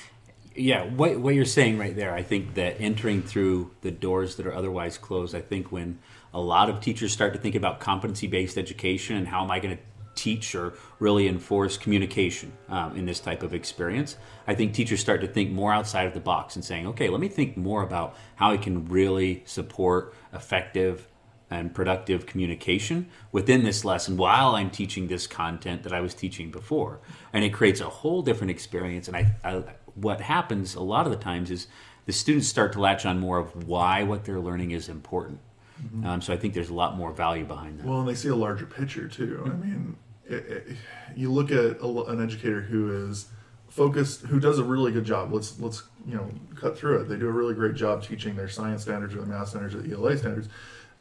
Yeah, 0.54 0.84
what, 0.84 1.18
what 1.18 1.34
you're 1.34 1.44
saying 1.44 1.78
right 1.78 1.94
there, 1.94 2.14
I 2.14 2.22
think 2.22 2.54
that 2.54 2.80
entering 2.80 3.22
through 3.22 3.70
the 3.82 3.90
doors 3.90 4.36
that 4.36 4.46
are 4.46 4.54
otherwise 4.54 4.98
closed, 4.98 5.34
I 5.34 5.40
think 5.40 5.70
when 5.70 5.98
a 6.34 6.40
lot 6.40 6.68
of 6.68 6.80
teachers 6.80 7.12
start 7.12 7.32
to 7.34 7.38
think 7.38 7.54
about 7.54 7.80
competency 7.80 8.26
based 8.26 8.58
education 8.58 9.16
and 9.16 9.28
how 9.28 9.44
am 9.44 9.50
I 9.50 9.60
going 9.60 9.76
to 9.76 9.82
teach 10.14 10.54
or 10.54 10.74
really 10.98 11.28
enforce 11.28 11.76
communication 11.76 12.52
um, 12.68 12.96
in 12.96 13.06
this 13.06 13.20
type 13.20 13.42
of 13.42 13.54
experience. 13.54 14.16
I 14.46 14.54
think 14.54 14.74
teachers 14.74 15.00
start 15.00 15.20
to 15.22 15.28
think 15.28 15.50
more 15.50 15.72
outside 15.72 16.06
of 16.06 16.14
the 16.14 16.20
box 16.20 16.56
and 16.56 16.64
saying, 16.64 16.86
okay, 16.88 17.08
let 17.08 17.20
me 17.20 17.28
think 17.28 17.56
more 17.56 17.82
about 17.82 18.16
how 18.36 18.50
I 18.50 18.56
can 18.56 18.86
really 18.86 19.42
support 19.46 20.14
effective 20.32 21.08
and 21.50 21.74
productive 21.74 22.26
communication 22.26 23.08
within 23.32 23.64
this 23.64 23.84
lesson 23.84 24.16
while 24.16 24.54
I'm 24.54 24.70
teaching 24.70 25.08
this 25.08 25.26
content 25.26 25.82
that 25.82 25.92
I 25.92 26.00
was 26.00 26.14
teaching 26.14 26.50
before. 26.50 27.00
And 27.32 27.44
it 27.44 27.50
creates 27.50 27.80
a 27.80 27.88
whole 27.88 28.22
different 28.22 28.50
experience. 28.50 29.08
And 29.08 29.16
I, 29.16 29.34
I 29.44 29.62
what 29.94 30.20
happens 30.20 30.74
a 30.74 30.82
lot 30.82 31.06
of 31.06 31.12
the 31.12 31.18
times 31.18 31.50
is 31.50 31.66
the 32.06 32.12
students 32.12 32.48
start 32.48 32.72
to 32.74 32.80
latch 32.80 33.04
on 33.04 33.18
more 33.18 33.38
of 33.38 33.66
why 33.66 34.04
what 34.04 34.24
they're 34.24 34.40
learning 34.40 34.70
is 34.70 34.88
important 34.88 35.40
Mm-hmm. 35.84 36.06
Um, 36.06 36.20
so 36.20 36.32
I 36.32 36.36
think 36.36 36.54
there's 36.54 36.70
a 36.70 36.74
lot 36.74 36.96
more 36.96 37.12
value 37.12 37.44
behind 37.44 37.78
that. 37.78 37.86
Well, 37.86 38.00
and 38.00 38.08
they 38.08 38.14
see 38.14 38.28
a 38.28 38.36
larger 38.36 38.66
picture 38.66 39.08
too. 39.08 39.42
I 39.46 39.48
mean, 39.50 39.96
it, 40.26 40.34
it, 40.34 40.76
you 41.16 41.32
look 41.32 41.50
at 41.50 41.80
a, 41.80 42.04
an 42.04 42.22
educator 42.22 42.60
who 42.60 43.08
is 43.08 43.28
focused, 43.68 44.22
who 44.22 44.40
does 44.40 44.58
a 44.58 44.64
really 44.64 44.92
good 44.92 45.04
job. 45.04 45.32
Let's 45.32 45.58
let's 45.58 45.84
you 46.06 46.14
know 46.14 46.28
cut 46.54 46.78
through 46.78 47.00
it. 47.00 47.08
They 47.08 47.16
do 47.16 47.28
a 47.28 47.32
really 47.32 47.54
great 47.54 47.74
job 47.74 48.02
teaching 48.02 48.36
their 48.36 48.48
science 48.48 48.82
standards 48.82 49.14
or 49.14 49.18
their 49.18 49.26
math 49.26 49.48
standards 49.48 49.74
or 49.74 49.80
the 49.80 49.94
ELA 49.94 50.16
standards. 50.18 50.48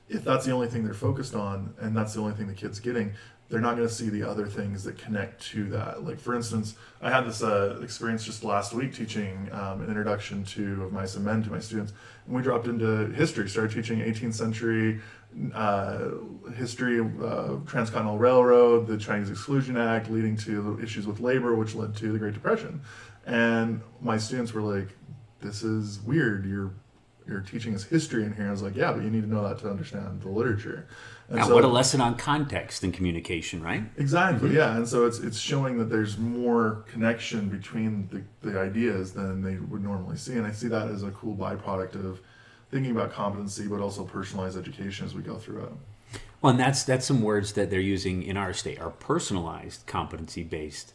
If 0.09 0.23
that's 0.23 0.45
the 0.45 0.51
only 0.51 0.67
thing 0.67 0.83
they're 0.83 0.93
focused 0.93 1.35
on, 1.35 1.73
and 1.79 1.95
that's 1.95 2.13
the 2.13 2.21
only 2.21 2.33
thing 2.33 2.47
the 2.47 2.53
kid's 2.53 2.79
getting, 2.79 3.13
they're 3.47 3.61
not 3.61 3.75
going 3.75 3.87
to 3.87 3.93
see 3.93 4.09
the 4.09 4.23
other 4.23 4.47
things 4.47 4.83
that 4.83 4.97
connect 4.97 5.41
to 5.51 5.65
that. 5.69 6.03
Like 6.03 6.19
for 6.19 6.35
instance, 6.35 6.75
I 7.01 7.09
had 7.09 7.25
this 7.25 7.41
uh, 7.41 7.79
experience 7.81 8.23
just 8.23 8.43
last 8.43 8.73
week 8.73 8.93
teaching 8.93 9.49
um, 9.51 9.81
an 9.81 9.87
introduction 9.87 10.43
to 10.45 10.83
of 10.83 10.93
mice 10.93 11.15
and 11.15 11.25
men 11.25 11.43
to 11.43 11.49
my 11.49 11.59
students, 11.59 11.93
and 12.25 12.35
we 12.35 12.41
dropped 12.41 12.67
into 12.67 13.07
history. 13.11 13.49
Started 13.49 13.73
teaching 13.73 13.99
18th 13.99 14.35
century 14.35 14.99
uh, 15.53 16.09
history 16.55 16.99
uh, 16.99 17.57
transcontinental 17.65 18.17
railroad, 18.17 18.87
the 18.87 18.97
Chinese 18.97 19.29
Exclusion 19.29 19.77
Act, 19.77 20.09
leading 20.09 20.35
to 20.37 20.79
issues 20.81 21.05
with 21.05 21.19
labor, 21.19 21.55
which 21.55 21.75
led 21.75 21.95
to 21.97 22.11
the 22.11 22.19
Great 22.19 22.33
Depression. 22.33 22.81
And 23.25 23.81
my 24.01 24.17
students 24.17 24.53
were 24.53 24.61
like, 24.61 24.89
this 25.41 25.63
is 25.63 25.99
weird. 26.01 26.45
You're 26.45 26.73
you're 27.29 27.41
teaching 27.41 27.75
us 27.75 27.83
history 27.83 28.23
in 28.23 28.33
here. 28.33 28.47
I 28.47 28.51
was 28.51 28.61
like, 28.63 28.75
yeah, 28.75 28.91
but 28.91 29.03
you 29.03 29.09
need 29.09 29.21
to 29.21 29.29
know 29.29 29.47
that 29.47 29.59
to 29.59 29.69
understand 29.69 30.21
the 30.21 30.29
literature. 30.29 30.87
And 31.29 31.37
Now, 31.37 31.47
so- 31.47 31.55
what 31.55 31.63
a 31.63 31.67
lesson 31.67 32.01
on 32.01 32.15
context 32.17 32.83
and 32.83 32.93
communication, 32.93 33.61
right? 33.61 33.83
Exactly, 33.97 34.55
yeah, 34.55 34.75
and 34.75 34.87
so 34.87 35.05
it's 35.05 35.19
it's 35.19 35.37
showing 35.37 35.77
that 35.77 35.89
there's 35.89 36.17
more 36.17 36.83
connection 36.91 37.49
between 37.49 38.09
the, 38.11 38.49
the 38.49 38.59
ideas 38.59 39.13
than 39.13 39.43
they 39.43 39.57
would 39.57 39.83
normally 39.83 40.17
see, 40.17 40.33
and 40.37 40.45
I 40.47 40.51
see 40.51 40.67
that 40.69 40.87
as 40.89 41.03
a 41.03 41.11
cool 41.11 41.35
byproduct 41.35 41.95
of 42.03 42.19
thinking 42.71 42.91
about 42.91 43.11
competency, 43.11 43.67
but 43.67 43.79
also 43.79 44.03
personalized 44.05 44.57
education 44.57 45.05
as 45.05 45.13
we 45.13 45.21
go 45.21 45.35
through 45.35 45.63
it. 45.63 46.19
Well, 46.41 46.51
and 46.51 46.59
that's 46.59 46.83
that's 46.83 47.05
some 47.05 47.21
words 47.21 47.53
that 47.53 47.69
they're 47.69 47.79
using 47.79 48.23
in 48.23 48.37
our 48.37 48.53
state 48.53 48.79
are 48.79 48.89
personalized 48.89 49.85
competency 49.85 50.43
based 50.43 50.93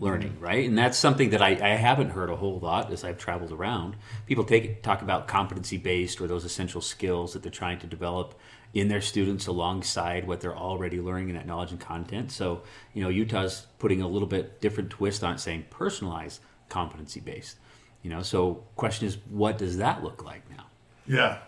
learning, 0.00 0.32
mm-hmm. 0.32 0.44
right? 0.44 0.66
And 0.66 0.76
that's 0.76 0.98
something 0.98 1.30
that 1.30 1.42
I, 1.42 1.50
I 1.50 1.76
haven't 1.76 2.10
heard 2.10 2.30
a 2.30 2.36
whole 2.36 2.58
lot 2.58 2.90
as 2.90 3.04
I've 3.04 3.18
traveled 3.18 3.52
around. 3.52 3.94
People 4.26 4.44
take 4.44 4.82
talk 4.82 5.02
about 5.02 5.28
competency 5.28 5.76
based 5.76 6.20
or 6.20 6.26
those 6.26 6.44
essential 6.44 6.80
skills 6.80 7.34
that 7.34 7.42
they're 7.42 7.52
trying 7.52 7.78
to 7.80 7.86
develop 7.86 8.34
in 8.72 8.88
their 8.88 9.00
students 9.00 9.46
alongside 9.46 10.26
what 10.26 10.40
they're 10.40 10.56
already 10.56 11.00
learning 11.00 11.28
in 11.28 11.34
that 11.34 11.46
knowledge 11.46 11.70
and 11.70 11.80
content. 11.80 12.32
So, 12.32 12.62
you 12.94 13.02
know, 13.02 13.08
Utah's 13.08 13.66
putting 13.78 14.00
a 14.00 14.08
little 14.08 14.28
bit 14.28 14.60
different 14.60 14.90
twist 14.90 15.22
on 15.22 15.34
it, 15.34 15.40
saying 15.40 15.66
personalized 15.70 16.40
competency 16.68 17.20
based. 17.20 17.58
You 18.02 18.10
know, 18.10 18.22
so 18.22 18.64
question 18.76 19.06
is, 19.06 19.18
what 19.28 19.58
does 19.58 19.76
that 19.76 20.02
look 20.02 20.24
like 20.24 20.48
now? 20.50 20.66
Yeah, 21.06 21.38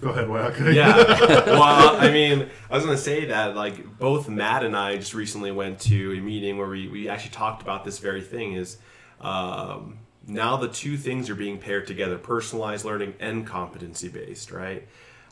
go 0.00 0.10
ahead, 0.10 0.28
Wack. 0.28 0.58
Yeah. 0.60 0.96
well, 0.96 1.96
I 1.96 2.10
mean, 2.10 2.48
I 2.70 2.74
was 2.74 2.84
going 2.84 2.96
to 2.96 3.02
say 3.02 3.26
that, 3.26 3.54
like, 3.56 3.98
both 3.98 4.28
Matt 4.28 4.64
and 4.64 4.76
I 4.76 4.96
just 4.96 5.14
recently 5.14 5.52
went 5.52 5.80
to 5.82 6.12
a 6.12 6.20
meeting 6.20 6.58
where 6.58 6.68
we, 6.68 6.88
we 6.88 7.08
actually 7.08 7.30
talked 7.30 7.62
about 7.62 7.84
this 7.84 7.98
very 7.98 8.22
thing 8.22 8.52
is 8.54 8.78
um, 9.20 9.98
now 10.26 10.56
the 10.56 10.68
two 10.68 10.96
things 10.96 11.30
are 11.30 11.34
being 11.34 11.58
paired 11.58 11.86
together, 11.86 12.18
personalized 12.18 12.84
learning 12.84 13.14
and 13.20 13.46
competency 13.46 14.08
based, 14.08 14.50
right? 14.50 14.86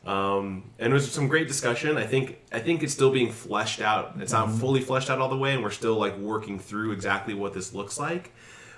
Um, 0.07 0.71
and 0.79 0.93
it 0.93 0.95
was 0.95 1.11
some 1.11 1.29
great 1.29 1.49
discussion. 1.49 1.97
I 1.97 2.07
think 2.07 2.39
I 2.53 2.59
think 2.59 2.83
it's 2.83 2.93
still 2.93 3.11
being 3.11 3.33
fleshed 3.33 3.81
out. 3.81 4.15
It's 4.21 4.33
not 4.33 4.51
fully 4.51 4.83
fleshed 4.83 5.09
out 5.09 5.19
all 5.19 5.31
the 5.31 5.37
way, 5.37 5.55
and 5.55 5.63
we're 5.63 5.71
still 5.71 5.97
like 5.97 6.19
working 6.19 6.59
through 6.59 6.93
exactly 6.93 7.33
what 7.33 7.55
this 7.55 7.73
looks 7.73 7.99
like. 7.99 8.33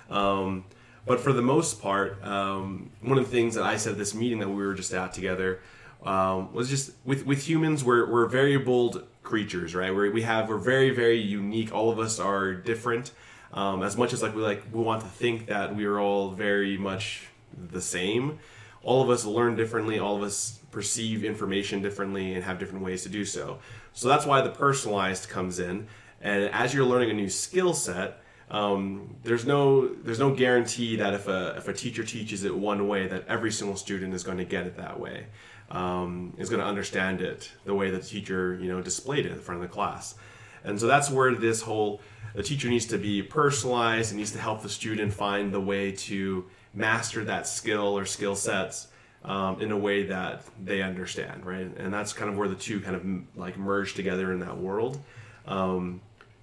Um, 0.09 0.63
but 1.05 1.19
for 1.19 1.33
the 1.33 1.41
most 1.41 1.81
part, 1.81 2.23
um, 2.23 2.91
one 3.01 3.17
of 3.17 3.25
the 3.25 3.31
things 3.31 3.55
that 3.55 3.63
I 3.63 3.75
said 3.77 3.93
at 3.93 3.97
this 3.97 4.13
meeting 4.13 4.39
that 4.39 4.47
we 4.49 4.55
were 4.55 4.73
just 4.73 4.93
at 4.93 5.13
together 5.13 5.59
um, 6.03 6.53
was 6.53 6.69
just 6.69 6.91
with 7.05 7.25
with 7.25 7.47
humans, 7.47 7.83
we're 7.83 8.09
we're 8.09 8.27
variable 8.27 9.01
creatures, 9.23 9.75
right? 9.75 9.93
We're, 9.93 10.11
we 10.11 10.21
have 10.21 10.49
we're 10.49 10.57
very 10.57 10.91
very 10.91 11.19
unique. 11.19 11.73
All 11.73 11.89
of 11.89 11.99
us 11.99 12.19
are 12.19 12.53
different. 12.53 13.11
Um, 13.53 13.81
as 13.81 13.97
much 13.97 14.13
as 14.13 14.21
like 14.21 14.35
we 14.35 14.41
like 14.41 14.63
we 14.71 14.81
want 14.81 15.01
to 15.01 15.07
think 15.07 15.47
that 15.47 15.75
we 15.75 15.85
are 15.85 15.99
all 15.99 16.31
very 16.31 16.77
much 16.77 17.27
the 17.57 17.81
same, 17.81 18.39
all 18.83 19.01
of 19.01 19.09
us 19.09 19.25
learn 19.25 19.55
differently. 19.55 19.99
All 19.99 20.15
of 20.15 20.23
us 20.23 20.59
perceive 20.71 21.23
information 21.23 21.81
differently 21.81 22.33
and 22.35 22.43
have 22.43 22.59
different 22.59 22.83
ways 22.83 23.03
to 23.03 23.09
do 23.09 23.25
so. 23.25 23.59
So 23.93 24.07
that's 24.07 24.25
why 24.25 24.41
the 24.41 24.49
personalized 24.49 25.29
comes 25.29 25.59
in. 25.59 25.87
And 26.21 26.45
as 26.51 26.73
you're 26.73 26.85
learning 26.85 27.09
a 27.09 27.13
new 27.13 27.29
skill 27.29 27.73
set, 27.73 28.21
um, 28.49 29.15
there's 29.23 29.45
no 29.45 29.87
there's 29.87 30.19
no 30.19 30.33
guarantee 30.33 30.95
that 30.97 31.13
if 31.13 31.27
a 31.27 31.55
if 31.57 31.67
a 31.67 31.73
teacher 31.73 32.03
teaches 32.03 32.43
it 32.43 32.55
one 32.55 32.87
way, 32.87 33.07
that 33.07 33.27
every 33.27 33.51
single 33.51 33.75
student 33.75 34.13
is 34.13 34.23
going 34.23 34.37
to 34.37 34.45
get 34.45 34.65
it 34.65 34.77
that 34.77 34.99
way, 34.99 35.27
um, 35.69 36.33
is 36.37 36.49
going 36.49 36.61
to 36.61 36.65
understand 36.65 37.21
it 37.21 37.51
the 37.65 37.73
way 37.73 37.89
that 37.91 38.01
the 38.01 38.07
teacher 38.07 38.57
you 38.61 38.69
know 38.69 38.81
displayed 38.81 39.25
it 39.25 39.31
in 39.31 39.39
front 39.39 39.61
of 39.61 39.67
the 39.67 39.73
class, 39.73 40.15
and 40.63 40.79
so 40.79 40.87
that's 40.87 41.09
where 41.09 41.33
this 41.35 41.61
whole 41.61 42.01
the 42.35 42.43
teacher 42.43 42.69
needs 42.69 42.85
to 42.87 42.97
be 42.97 43.23
personalized 43.23 44.11
and 44.11 44.17
needs 44.19 44.31
to 44.31 44.39
help 44.39 44.61
the 44.61 44.69
student 44.69 45.13
find 45.13 45.53
the 45.53 45.59
way 45.59 45.91
to 45.91 46.45
master 46.73 47.23
that 47.23 47.47
skill 47.47 47.97
or 47.97 48.05
skill 48.05 48.35
sets 48.35 48.87
um, 49.23 49.61
in 49.61 49.71
a 49.71 49.77
way 49.77 50.03
that 50.03 50.43
they 50.63 50.81
understand, 50.81 51.45
right? 51.45 51.69
And 51.77 51.93
that's 51.93 52.13
kind 52.13 52.29
of 52.29 52.37
where 52.37 52.47
the 52.47 52.55
two 52.55 52.79
kind 52.79 52.95
of 52.95 53.39
like 53.39 53.57
merge 53.57 53.93
together 53.93 54.31
in 54.31 54.39
that 54.39 54.57
world. 54.57 54.99
Um, 55.45 56.01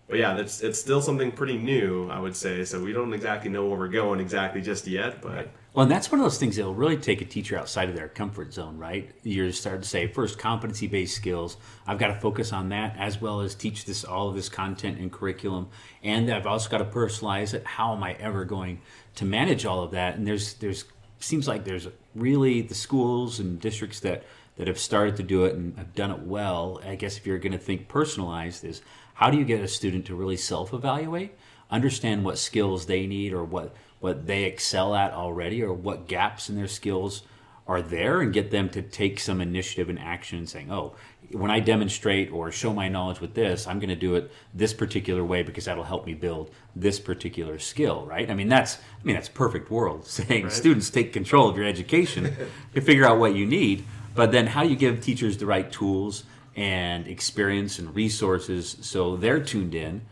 but 0.09 0.19
yeah, 0.19 0.37
it's 0.37 0.61
it's 0.61 0.79
still 0.79 1.01
something 1.01 1.33
pretty 1.33 1.57
new, 1.57 2.11
I 2.11 2.19
would 2.19 2.37
say. 2.37 2.65
So 2.65 2.83
we 2.83 2.93
don't 2.93 3.13
exactly 3.15 3.51
know 3.51 3.67
where 3.67 3.79
we're 3.79 3.89
going 3.89 4.21
exactly 4.21 4.61
just 4.61 4.87
yet, 4.87 5.23
but 5.23 5.49
Well, 5.75 5.83
and 5.83 5.91
that's 5.91 6.13
one 6.13 6.21
of 6.21 6.25
those 6.25 6.39
things 6.39 6.55
that 6.55 6.65
will 6.65 6.75
really 6.75 6.97
take 6.97 7.21
a 7.21 7.25
teacher 7.25 7.59
outside 7.59 7.89
of 7.89 7.97
their 7.97 8.07
comfort 8.07 8.55
zone, 8.55 8.79
right? 8.79 9.11
You're 9.25 9.51
starting 9.51 9.83
to 9.83 9.89
say 9.89 10.07
first 10.07 10.39
competency 10.39 10.87
based 10.87 11.17
skills. 11.17 11.57
I've 11.85 11.99
got 11.99 12.07
to 12.09 12.15
focus 12.15 12.53
on 12.53 12.69
that 12.69 12.95
as 12.97 13.21
well 13.21 13.41
as 13.41 13.57
teach 13.57 13.85
this 13.85 14.05
all 14.05 14.29
of 14.29 14.37
this 14.37 14.49
content 14.49 15.01
and 15.01 15.11
curriculum, 15.11 15.69
and 16.05 16.31
I've 16.33 16.47
also 16.47 16.71
got 16.71 16.79
to 16.79 16.85
personalize 16.85 17.55
it. 17.55 17.67
How 17.67 17.93
am 17.93 18.05
I 18.05 18.13
ever 18.21 18.45
going 18.45 18.83
to 19.17 19.25
manage 19.25 19.67
all 19.67 19.83
of 19.83 19.91
that? 19.91 20.15
And 20.15 20.25
there's 20.25 20.55
there's 20.55 20.85
seems 21.19 21.49
like 21.49 21.65
there's 21.65 21.89
really 22.15 22.61
the 22.61 22.75
schools 22.77 23.41
and 23.41 23.61
districts 23.61 23.99
that 24.01 24.23
that 24.57 24.69
have 24.69 24.79
started 24.79 25.17
to 25.17 25.25
do 25.25 25.45
it 25.45 25.57
and 25.57 25.77
have 25.77 25.93
done 25.97 26.13
it 26.13 26.21
well. 26.21 26.81
I 26.87 26.95
guess 26.95 27.17
if 27.17 27.27
you're 27.27 27.39
going 27.39 27.51
to 27.51 27.59
think 27.59 27.89
personalized, 27.89 28.65
is 28.65 28.81
how 29.15 29.29
do 29.29 29.39
you 29.39 29.45
get 29.45 29.61
a 29.61 29.67
student 29.67 30.07
to 30.07 30.15
really 30.15 30.37
self 30.37 30.73
evaluate, 30.73 31.37
understand 31.69 32.25
what 32.25 32.39
skills 32.39 32.87
they 32.87 33.09
need 33.09 33.33
or 33.33 33.43
what 33.43 33.75
what 34.05 34.27
they 34.27 34.45
excel 34.45 34.95
at 34.95 35.15
already 35.15 35.63
or 35.63 35.73
what 35.73 36.07
gaps 36.07 36.51
in 36.51 36.57
their 36.57 36.69
skills 36.69 37.23
are 37.67 37.81
there 37.81 38.21
and 38.21 38.35
get 38.35 38.51
them 38.51 38.69
to 38.69 38.83
take 38.83 39.19
some 39.19 39.41
initiative 39.41 39.89
and 39.89 39.99
action 39.99 40.37
and 40.37 40.47
saying, 40.47 40.71
oh, 40.71 40.95
when 41.33 41.51
I 41.51 41.61
demonstrate 41.61 42.31
or 42.31 42.53
show 42.53 42.75
my 42.75 42.91
knowledge 42.91 43.23
with 43.23 43.33
this, 43.33 43.67
I'm 43.67 43.79
going 43.79 43.89
to 43.89 43.97
do 43.97 44.15
it 44.17 44.31
this 44.53 44.75
particular 44.75 45.25
way 45.25 45.43
because 45.43 45.65
that'll 45.65 45.85
help 45.85 46.05
me 46.05 46.13
build 46.13 46.51
this 46.77 47.01
particular 47.01 47.59
skill, 47.59 48.05
right? 48.05 48.31
I 48.31 48.35
mean, 48.35 48.51
that's 48.51 48.77
I 48.77 49.05
mean 49.05 49.15
that's 49.15 49.31
perfect 49.31 49.71
world 49.71 50.07
saying 50.19 50.51
students 50.51 50.91
take 50.91 51.15
control 51.15 51.49
of 51.49 51.57
your 51.57 51.65
education 51.65 52.37
to 52.75 52.83
figure 52.83 53.07
out 53.07 53.19
what 53.19 53.35
you 53.35 53.47
need, 53.47 53.87
but 54.15 54.33
then 54.33 54.49
how 54.49 54.65
do 54.65 54.69
you 54.69 54.77
give 54.77 55.01
teachers 55.01 55.39
the 55.39 55.47
right 55.47 55.73
tools 55.73 56.25
and 56.55 57.07
experience 57.07 57.79
and 57.79 57.95
resources 57.95 58.77
so 58.83 59.17
they're 59.17 59.43
tuned 59.43 59.75
in 59.75 60.03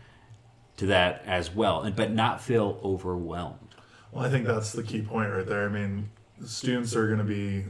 to 0.77 0.87
that 0.87 1.21
as 1.25 1.53
well, 1.53 1.83
and 1.83 1.95
but 1.95 2.11
not 2.11 2.41
feel 2.41 2.79
overwhelmed. 2.83 3.62
Well, 4.13 4.23
I 4.23 4.29
think 4.29 4.45
that's 4.45 4.71
the 4.71 4.83
key 4.83 5.01
point 5.01 5.31
right 5.31 5.45
there. 5.45 5.65
I 5.65 5.69
mean, 5.69 6.09
students 6.45 6.95
are 6.95 7.07
going 7.07 7.17
to 7.17 7.23
be, 7.23 7.65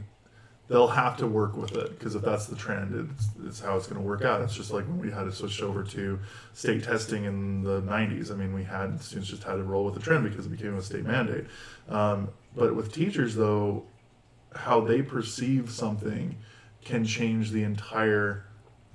they'll 0.68 0.88
have 0.88 1.16
to 1.18 1.26
work 1.26 1.56
with 1.56 1.72
it 1.72 1.98
because 1.98 2.14
if 2.14 2.22
that's 2.22 2.46
the 2.46 2.56
trend, 2.56 3.10
it's, 3.16 3.28
it's 3.46 3.60
how 3.60 3.78
it's 3.78 3.86
going 3.86 4.00
to 4.00 4.06
work 4.06 4.24
out. 4.24 4.42
It's 4.42 4.54
just 4.54 4.70
like 4.70 4.84
when 4.86 4.98
we 4.98 5.10
had 5.10 5.24
to 5.24 5.32
switch 5.32 5.62
over 5.62 5.82
to 5.82 6.18
state 6.52 6.84
testing 6.84 7.24
in 7.24 7.62
the 7.62 7.80
90s. 7.80 8.30
I 8.30 8.34
mean, 8.34 8.52
we 8.52 8.62
had 8.62 9.00
students 9.00 9.30
just 9.30 9.42
had 9.42 9.54
to 9.54 9.62
roll 9.62 9.86
with 9.86 9.94
the 9.94 10.00
trend 10.00 10.28
because 10.28 10.44
it 10.44 10.50
became 10.50 10.76
a 10.76 10.82
state 10.82 11.06
mandate. 11.06 11.46
Um, 11.88 12.28
but 12.54 12.76
with 12.76 12.92
teachers, 12.92 13.34
though, 13.34 13.84
how 14.54 14.82
they 14.82 15.00
perceive 15.00 15.70
something 15.70 16.36
can 16.84 17.06
change 17.06 17.52
the 17.52 17.62
entire 17.62 18.44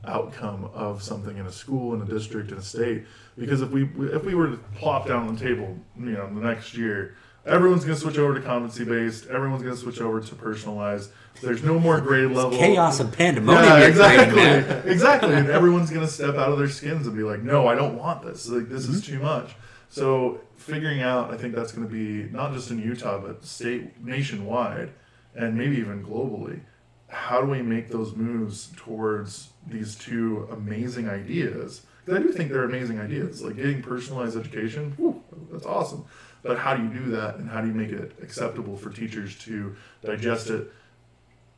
outcome 0.06 0.70
of 0.74 1.02
something 1.02 1.36
in 1.36 1.48
a 1.48 1.52
school, 1.52 1.96
in 1.96 2.02
a 2.02 2.06
district, 2.06 2.52
in 2.52 2.60
a 2.60 2.62
state. 2.62 3.06
Because 3.38 3.62
if 3.62 3.72
we 3.72 3.90
if 4.14 4.24
we 4.24 4.36
were 4.36 4.52
to 4.52 4.58
plop 4.76 5.08
down 5.08 5.28
on 5.28 5.36
the 5.36 5.42
table, 5.42 5.76
you 5.98 6.12
know, 6.12 6.28
the 6.34 6.42
next 6.42 6.78
year, 6.78 7.16
everyone's 7.50 7.84
going 7.84 7.96
to 7.96 8.02
switch 8.02 8.18
over 8.18 8.36
to 8.36 8.42
competency 8.42 8.86
based. 8.86 9.28
Everyone's 9.28 9.64
going 9.64 9.76
to 9.76 9.82
switch 9.82 10.02
over 10.02 10.22
to 10.22 10.36
personalized. 10.36 11.12
There's 11.42 11.64
no 11.64 11.80
more 11.80 12.02
grade 12.02 12.32
level 12.32 12.58
Chaos 12.58 13.00
and 13.00 13.12
pandemonium. 13.12 13.66
yeah, 13.66 13.88
exactly, 13.88 14.92
exactly. 14.92 15.34
And 15.34 15.50
everyone's 15.50 15.90
gonna 15.90 16.08
step 16.08 16.36
out 16.36 16.52
of 16.52 16.58
their 16.58 16.70
skins 16.70 17.08
and 17.08 17.16
be 17.16 17.24
like, 17.24 17.42
"No, 17.42 17.68
I 17.68 17.76
don't 17.76 17.98
want 17.98 18.24
this. 18.24 18.48
Like, 18.50 18.70
this 18.70 18.88
is 18.88 19.02
mm-hmm. 19.02 19.14
too 19.14 19.24
much." 19.24 19.56
So, 19.90 20.42
figuring 20.56 21.02
out, 21.02 21.34
I 21.34 21.38
think 21.38 21.56
that's 21.56 21.72
going 21.72 21.88
to 21.88 21.92
be 21.92 22.30
not 22.32 22.54
just 22.54 22.70
in 22.70 22.80
Utah, 22.80 23.20
but 23.20 23.44
state, 23.44 24.04
nationwide, 24.04 24.92
and 25.36 25.58
maybe 25.58 25.78
even 25.78 26.04
globally. 26.04 26.62
How 27.08 27.42
do 27.42 27.48
we 27.48 27.64
make 27.64 27.90
those 27.90 28.16
moves 28.16 28.72
towards 28.76 29.50
these 29.66 29.96
two 29.96 30.48
amazing 30.52 31.10
ideas? 31.10 31.82
Because 32.06 32.20
I 32.20 32.24
do 32.24 32.32
think 32.32 32.52
they're 32.52 32.66
amazing 32.66 33.00
ideas. 33.00 33.42
Like 33.42 33.56
getting 33.56 33.82
personalized 33.82 34.38
education, 34.38 34.94
whew, 34.98 35.24
that's 35.52 35.66
awesome. 35.66 36.06
But 36.42 36.58
how 36.58 36.76
do 36.76 36.84
you 36.84 36.90
do 36.90 37.12
that, 37.12 37.36
and 37.36 37.50
how 37.50 37.62
do 37.62 37.68
you 37.68 37.74
make 37.74 37.92
it 37.92 38.18
acceptable 38.22 38.78
for 38.78 38.90
teachers 38.90 39.38
to 39.40 39.76
digest 40.04 40.50
it? 40.50 40.72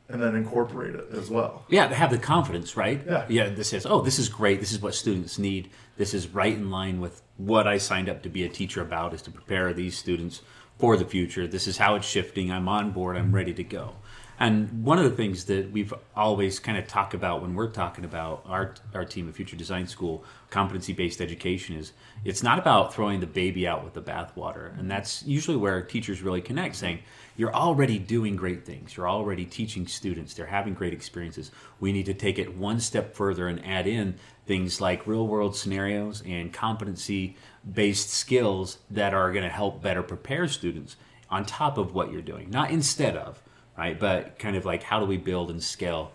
And 0.10 0.22
then 0.22 0.36
incorporate 0.36 0.94
it 0.94 1.08
as 1.14 1.30
well. 1.30 1.64
Yeah, 1.70 1.88
to 1.88 1.96
have 1.96 2.10
the 2.10 2.18
confidence, 2.18 2.76
right? 2.76 3.02
Yeah. 3.08 3.26
Yeah, 3.30 3.50
this 3.50 3.70
says, 3.70 3.86
oh, 3.86 4.02
this 4.02 4.20
is 4.20 4.28
great. 4.28 4.60
This 4.60 4.74
is 4.74 4.82
what 4.82 4.94
students 4.94 5.40
need. 5.40 5.70
This 5.96 6.14
is 6.14 6.28
right 6.28 6.54
in 6.54 6.70
line 6.70 7.00
with 7.00 7.22
what 7.38 7.66
I 7.66 7.78
signed 7.78 8.10
up 8.10 8.22
to 8.24 8.30
be 8.30 8.44
a 8.44 8.50
teacher 8.50 8.82
about 8.82 9.14
is 9.14 9.22
to 9.22 9.32
prepare 9.32 9.72
these 9.72 9.98
students 9.98 10.42
for 10.78 10.98
the 10.98 11.06
future. 11.06 11.48
This 11.48 11.66
is 11.66 11.78
how 11.78 11.96
it's 11.96 12.06
shifting. 12.06 12.52
I'm 12.52 12.68
on 12.68 12.92
board. 12.92 13.16
I'm 13.16 13.34
ready 13.34 13.54
to 13.54 13.64
go. 13.64 13.96
And 14.42 14.84
one 14.84 14.98
of 14.98 15.04
the 15.04 15.16
things 15.16 15.46
that 15.46 15.72
we've 15.72 15.94
always 16.16 16.58
kind 16.58 16.76
of 16.76 16.88
talk 16.88 17.14
about 17.14 17.44
when 17.44 17.54
we're 17.54 17.70
talking 17.70 18.06
about 18.06 18.44
our 18.48 18.74
our 18.92 19.06
team 19.06 19.30
at 19.30 19.36
Future 19.36 19.56
Design 19.56 19.86
School, 19.86 20.26
competency 20.50 20.94
based 20.94 21.22
education 21.22 21.76
is 21.76 21.94
it's 22.26 22.42
not 22.42 22.58
about 22.58 22.92
throwing 22.92 23.20
the 23.20 23.28
baby 23.28 23.68
out 23.68 23.84
with 23.84 23.94
the 23.94 24.02
bathwater. 24.02 24.76
And 24.80 24.90
that's 24.90 25.22
usually 25.28 25.58
where 25.58 25.80
teachers 25.84 26.24
really 26.24 26.42
connect, 26.42 26.76
saying, 26.76 27.02
You're 27.38 27.54
already 27.54 28.00
doing 28.00 28.36
great 28.36 28.66
things. 28.66 28.98
You're 28.98 29.08
already 29.08 29.46
teaching 29.46 29.86
students. 29.86 30.34
They're 30.34 30.48
having 30.48 30.74
great 30.74 30.94
experiences. 30.94 31.52
We 31.80 31.92
need 31.92 32.08
to 32.08 32.16
take 32.16 32.40
it 32.40 32.58
one 32.58 32.80
step 32.80 33.14
further 33.14 33.48
and 33.48 33.64
add 33.64 33.86
in 33.86 34.16
things 34.48 34.82
like 34.82 35.06
real 35.06 35.28
world 35.28 35.56
scenarios 35.56 36.24
and 36.26 36.52
competency 36.52 37.38
based 37.72 38.10
skills 38.10 38.80
that 38.90 39.14
are 39.14 39.32
going 39.32 39.46
to 39.46 39.54
help 39.54 39.84
better 39.84 40.02
prepare 40.02 40.48
students 40.48 40.96
on 41.30 41.46
top 41.46 41.78
of 41.78 41.94
what 41.94 42.12
you're 42.12 42.24
doing, 42.24 42.50
not 42.50 42.72
instead 42.72 43.16
of, 43.16 43.44
right? 43.78 44.00
But 44.00 44.40
kind 44.40 44.56
of 44.56 44.66
like 44.66 44.84
how 44.84 45.00
do 45.00 45.06
we 45.06 45.18
build 45.18 45.50
and 45.52 45.62
scale 45.62 46.12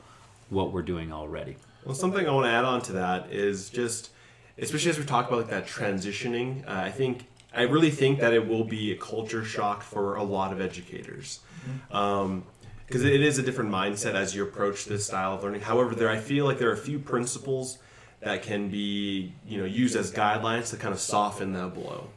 what 0.51 0.73
we're 0.73 0.83
doing 0.83 1.13
already? 1.13 1.57
Well, 1.85 1.95
something 1.95 2.27
I 2.27 2.33
want 2.33 2.47
to 2.47 2.51
add 2.51 2.65
on 2.65 2.83
to 2.83 2.93
that 2.93 3.33
is 3.33 3.71
just, 3.71 4.11
especially 4.59 4.91
as 4.91 4.99
we 4.99 5.05
talk 5.05 5.29
about 5.29 5.39
like 5.39 5.51
that 5.51 5.67
transitioning. 5.67 6.67
Uh, 6.67 6.73
I 6.73 6.91
think 6.91 7.27
I 7.55 7.63
really 7.63 7.91
think 7.91 8.21
that 8.21 8.33
it 8.33 8.47
will 8.47 8.65
be 8.65 8.93
a 8.93 8.97
culture 8.97 9.45
shock 9.45 9.83
for 9.83 10.17
a 10.17 10.23
lot 10.23 10.53
of 10.53 10.61
educators, 10.61 11.41
because 11.89 13.05
it 13.05 13.21
is 13.21 13.39
a 13.39 13.43
different 13.43 13.71
mindset 13.71 14.15
as 14.15 14.35
you 14.35 14.43
approach 14.43 14.85
this 14.85 15.07
style 15.07 15.35
of 15.35 15.43
learning. 15.43 15.63
However, 15.63 15.95
there 15.95 16.11
I 16.11 16.19
feel 16.19 16.45
like 16.45 16.59
there 16.59 16.69
are 16.69 16.75
a 16.75 16.77
few 16.77 16.99
principles 16.99 17.79
that 18.21 18.43
can 18.43 18.69
be 18.69 19.33
you 19.47 19.59
know 19.59 19.65
used 19.65 19.97
as 19.97 20.13
guidelines 20.13 20.71
to 20.71 20.77
kind 20.77 20.93
of 20.93 21.01
soften 21.01 21.53
that 21.53 21.73
blow, 21.75 22.09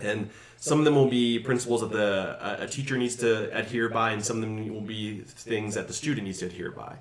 and 0.00 0.30
some 0.66 0.80
of 0.80 0.84
them 0.84 0.96
will 0.96 1.08
be 1.08 1.38
principles 1.38 1.80
that 1.80 1.92
the 1.92 2.36
a- 2.40 2.64
a 2.64 2.66
teacher 2.66 2.98
needs 2.98 3.14
to 3.16 3.56
adhere 3.56 3.88
by, 3.88 4.10
and 4.10 4.24
some 4.24 4.38
of 4.38 4.42
them 4.42 4.74
will 4.74 4.80
be 4.80 5.20
things 5.20 5.76
that 5.76 5.86
the 5.86 5.92
student 5.94 6.26
needs 6.26 6.40
to 6.40 6.46
adhere 6.46 6.72
by. 6.72 6.96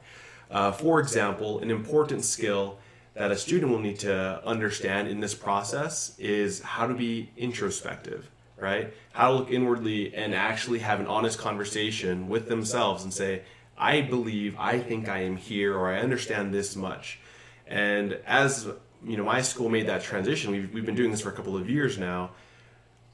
Uh, 0.51 0.71
for 0.71 0.99
example, 0.99 1.59
an 1.59 1.71
important 1.71 2.23
skill 2.23 2.77
that 3.15 3.31
a 3.31 3.35
student 3.35 3.71
will 3.71 3.79
need 3.79 3.97
to 3.97 4.15
understand 4.45 5.07
in 5.07 5.19
this 5.19 5.33
process 5.33 6.13
is 6.19 6.61
how 6.61 6.85
to 6.85 6.93
be 6.93 7.31
introspective, 7.37 8.29
right? 8.55 8.93
How 9.13 9.29
to 9.29 9.37
look 9.39 9.51
inwardly 9.51 10.13
and 10.13 10.35
actually 10.35 10.79
have 10.79 10.99
an 10.99 11.07
honest 11.07 11.39
conversation 11.39 12.29
with 12.29 12.47
themselves 12.47 13.03
and 13.03 13.11
say, 13.11 13.41
I 13.75 14.01
believe, 14.01 14.55
I 14.59 14.77
think 14.77 15.09
I 15.09 15.23
am 15.23 15.37
here, 15.37 15.75
or 15.75 15.91
I 15.91 16.01
understand 16.01 16.53
this 16.53 16.75
much. 16.75 17.19
And 17.65 18.19
as 18.27 18.67
you 19.03 19.17
know, 19.17 19.23
my 19.23 19.41
school 19.41 19.69
made 19.69 19.87
that 19.87 20.03
transition. 20.03 20.51
We've, 20.51 20.71
we've 20.71 20.85
been 20.85 20.95
doing 20.95 21.09
this 21.09 21.21
for 21.21 21.29
a 21.29 21.33
couple 21.33 21.57
of 21.57 21.67
years 21.67 21.97
now 21.97 22.29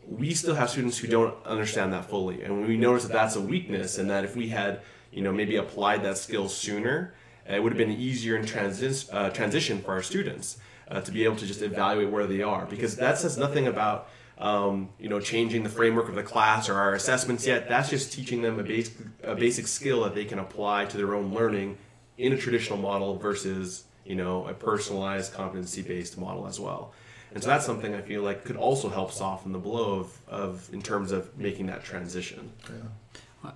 we 0.08 0.34
still 0.34 0.56
have 0.56 0.70
students 0.70 0.98
who 0.98 1.08
don't 1.08 1.36
understand 1.46 1.94
that 1.94 2.10
fully. 2.10 2.44
And 2.44 2.68
we 2.68 2.78
notice 2.78 3.04
that 3.04 3.14
that's 3.14 3.36
a 3.36 3.42
weakness 3.42 3.98
and 3.98 4.10
that 4.10 4.24
if 4.24 4.36
we 4.36 4.50
had 4.50 4.82
you 5.12 5.22
know 5.22 5.32
maybe 5.32 5.56
applied 5.58 6.04
that 6.04 6.18
skill 6.18 6.48
sooner 6.48 7.14
it 7.48 7.62
would 7.62 7.72
have 7.72 7.78
been 7.78 7.92
easier 7.92 8.36
in 8.36 8.46
transi- 8.46 9.10
uh, 9.12 9.30
transition 9.30 9.82
for 9.82 9.92
our 9.92 10.02
students 10.02 10.58
uh, 10.90 11.02
to 11.02 11.12
be 11.12 11.24
able 11.24 11.36
to 11.38 11.46
just 11.46 11.62
evaluate 11.62 12.10
where 12.10 12.28
they 12.28 12.42
are. 12.42 12.66
Because 12.66 12.96
that 12.98 13.18
says 13.18 13.38
nothing 13.38 13.68
about 13.68 14.10
um, 14.38 14.90
you 15.00 15.10
know 15.10 15.20
changing 15.20 15.64
the 15.64 15.70
framework 15.70 16.10
of 16.10 16.16
the 16.16 16.24
class 16.24 16.70
or 16.70 16.76
our 16.76 16.94
assessments 16.94 17.46
yet. 17.46 17.70
That's 17.70 17.90
just 17.90 18.12
teaching 18.14 18.42
them 18.42 18.60
a 18.60 18.64
basic, 18.64 18.96
a 19.24 19.36
basic 19.36 19.68
skill 19.68 20.04
that 20.04 20.16
they 20.16 20.26
can 20.26 20.40
apply 20.40 20.86
to 20.86 20.98
their 20.98 21.16
own 21.16 21.34
learning 21.34 21.78
in 22.18 22.34
a 22.34 22.38
traditional 22.38 22.78
model 22.78 23.18
versus 23.18 23.86
you 24.06 24.16
know 24.16 24.48
a 24.48 24.54
personalized 24.54 25.34
competency 25.34 25.82
based 25.82 26.18
model 26.18 26.48
as 26.48 26.60
well 26.60 26.94
and 27.34 27.42
so 27.42 27.50
that's 27.50 27.66
something 27.66 27.94
I 27.96 28.02
feel 28.02 28.24
like 28.24 28.44
could 28.44 28.58
also 28.58 28.90
help 28.90 29.12
soften 29.12 29.52
the 29.52 29.60
blow 29.60 30.00
of, 30.00 30.20
of 30.28 30.74
in 30.74 30.82
terms 30.82 31.12
of 31.12 31.38
making 31.38 31.68
that 31.68 31.84
transition. 31.84 32.52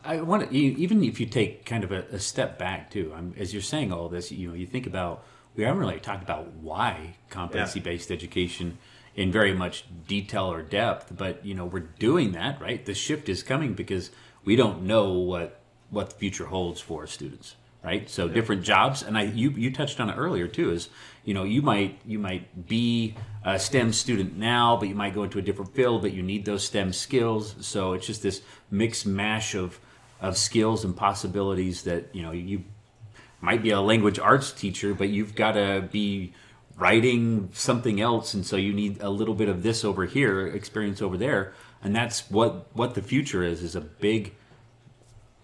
I 0.03 0.22
want 0.22 0.50
to, 0.50 0.55
even 0.55 1.03
if 1.03 1.20
you 1.20 1.25
take 1.27 1.65
kind 1.65 1.84
of 1.84 1.91
a, 1.91 2.05
a 2.12 2.20
step 2.20 2.58
back 2.58 2.89
too, 2.89 3.13
um, 3.15 3.36
as 3.38 3.53
you're 3.53 3.62
saying 3.62 3.91
all 3.91 4.10
this, 4.10 4.32
you 4.32 4.48
know, 4.48 4.55
you 4.55 4.65
think 4.65 4.88
about, 4.88 5.24
we 5.55 5.63
haven't 5.63 5.79
really 5.79 6.00
talked 6.00 6.24
about 6.24 6.53
why 6.53 7.15
competency 7.29 7.79
based 7.79 8.12
education 8.12 8.77
in 9.15 9.32
very 9.32 9.53
much 9.53 9.86
detail 10.08 10.51
or 10.51 10.62
depth, 10.62 11.15
but, 11.15 11.46
you 11.46 11.53
know, 11.53 11.65
we're 11.65 11.79
doing 11.79 12.32
that, 12.32 12.60
right? 12.60 12.86
The 12.86 12.94
shift 12.94 13.29
is 13.29 13.44
coming 13.44 13.74
because 13.74 14.10
we 14.44 14.55
don't 14.55 14.84
know 14.84 15.13
what, 15.13 15.62
what 15.89 16.10
the 16.10 16.15
future 16.15 16.46
holds 16.46 16.82
for 16.82 17.05
students. 17.08 17.55
Right, 17.85 18.09
so 18.09 18.27
different 18.27 18.63
jobs, 18.63 19.03
and 19.03 19.15
I 19.15 19.25
you 19.25 19.51
you 19.51 19.71
touched 19.71 19.99
on 19.99 20.09
it 20.09 20.15
earlier 20.15 20.47
too. 20.47 20.71
Is 20.71 20.89
you 21.23 21.35
know 21.35 21.43
you 21.43 21.61
might 21.61 21.99
you 22.03 22.17
might 22.17 22.67
be 22.67 23.13
a 23.43 23.59
STEM 23.59 23.93
student 23.93 24.35
now, 24.35 24.75
but 24.75 24.89
you 24.89 24.95
might 24.95 25.13
go 25.13 25.21
into 25.21 25.37
a 25.37 25.41
different 25.43 25.75
field, 25.75 26.01
but 26.01 26.11
you 26.11 26.23
need 26.23 26.45
those 26.45 26.65
STEM 26.65 26.93
skills. 26.93 27.53
So 27.59 27.93
it's 27.93 28.07
just 28.07 28.23
this 28.23 28.41
mixed 28.71 29.05
mash 29.05 29.53
of 29.53 29.79
of 30.19 30.35
skills 30.35 30.83
and 30.83 30.97
possibilities 30.97 31.83
that 31.83 32.09
you 32.11 32.23
know 32.23 32.31
you 32.31 32.63
might 33.39 33.61
be 33.61 33.69
a 33.69 33.79
language 33.79 34.17
arts 34.17 34.51
teacher, 34.51 34.95
but 34.95 35.09
you've 35.09 35.35
got 35.35 35.51
to 35.51 35.87
be 35.91 36.33
writing 36.77 37.50
something 37.53 38.01
else, 38.01 38.33
and 38.33 38.43
so 38.43 38.55
you 38.55 38.74
need 38.74 39.00
a 39.00 39.11
little 39.11 39.35
bit 39.35 39.48
of 39.48 39.61
this 39.61 39.85
over 39.85 40.05
here, 40.05 40.48
experience 40.48 41.03
over 41.03 41.17
there, 41.17 41.53
and 41.83 41.95
that's 41.95 42.31
what 42.31 42.75
what 42.75 42.95
the 42.95 43.03
future 43.03 43.43
is 43.43 43.61
is 43.61 43.75
a 43.75 43.81
big 43.81 44.33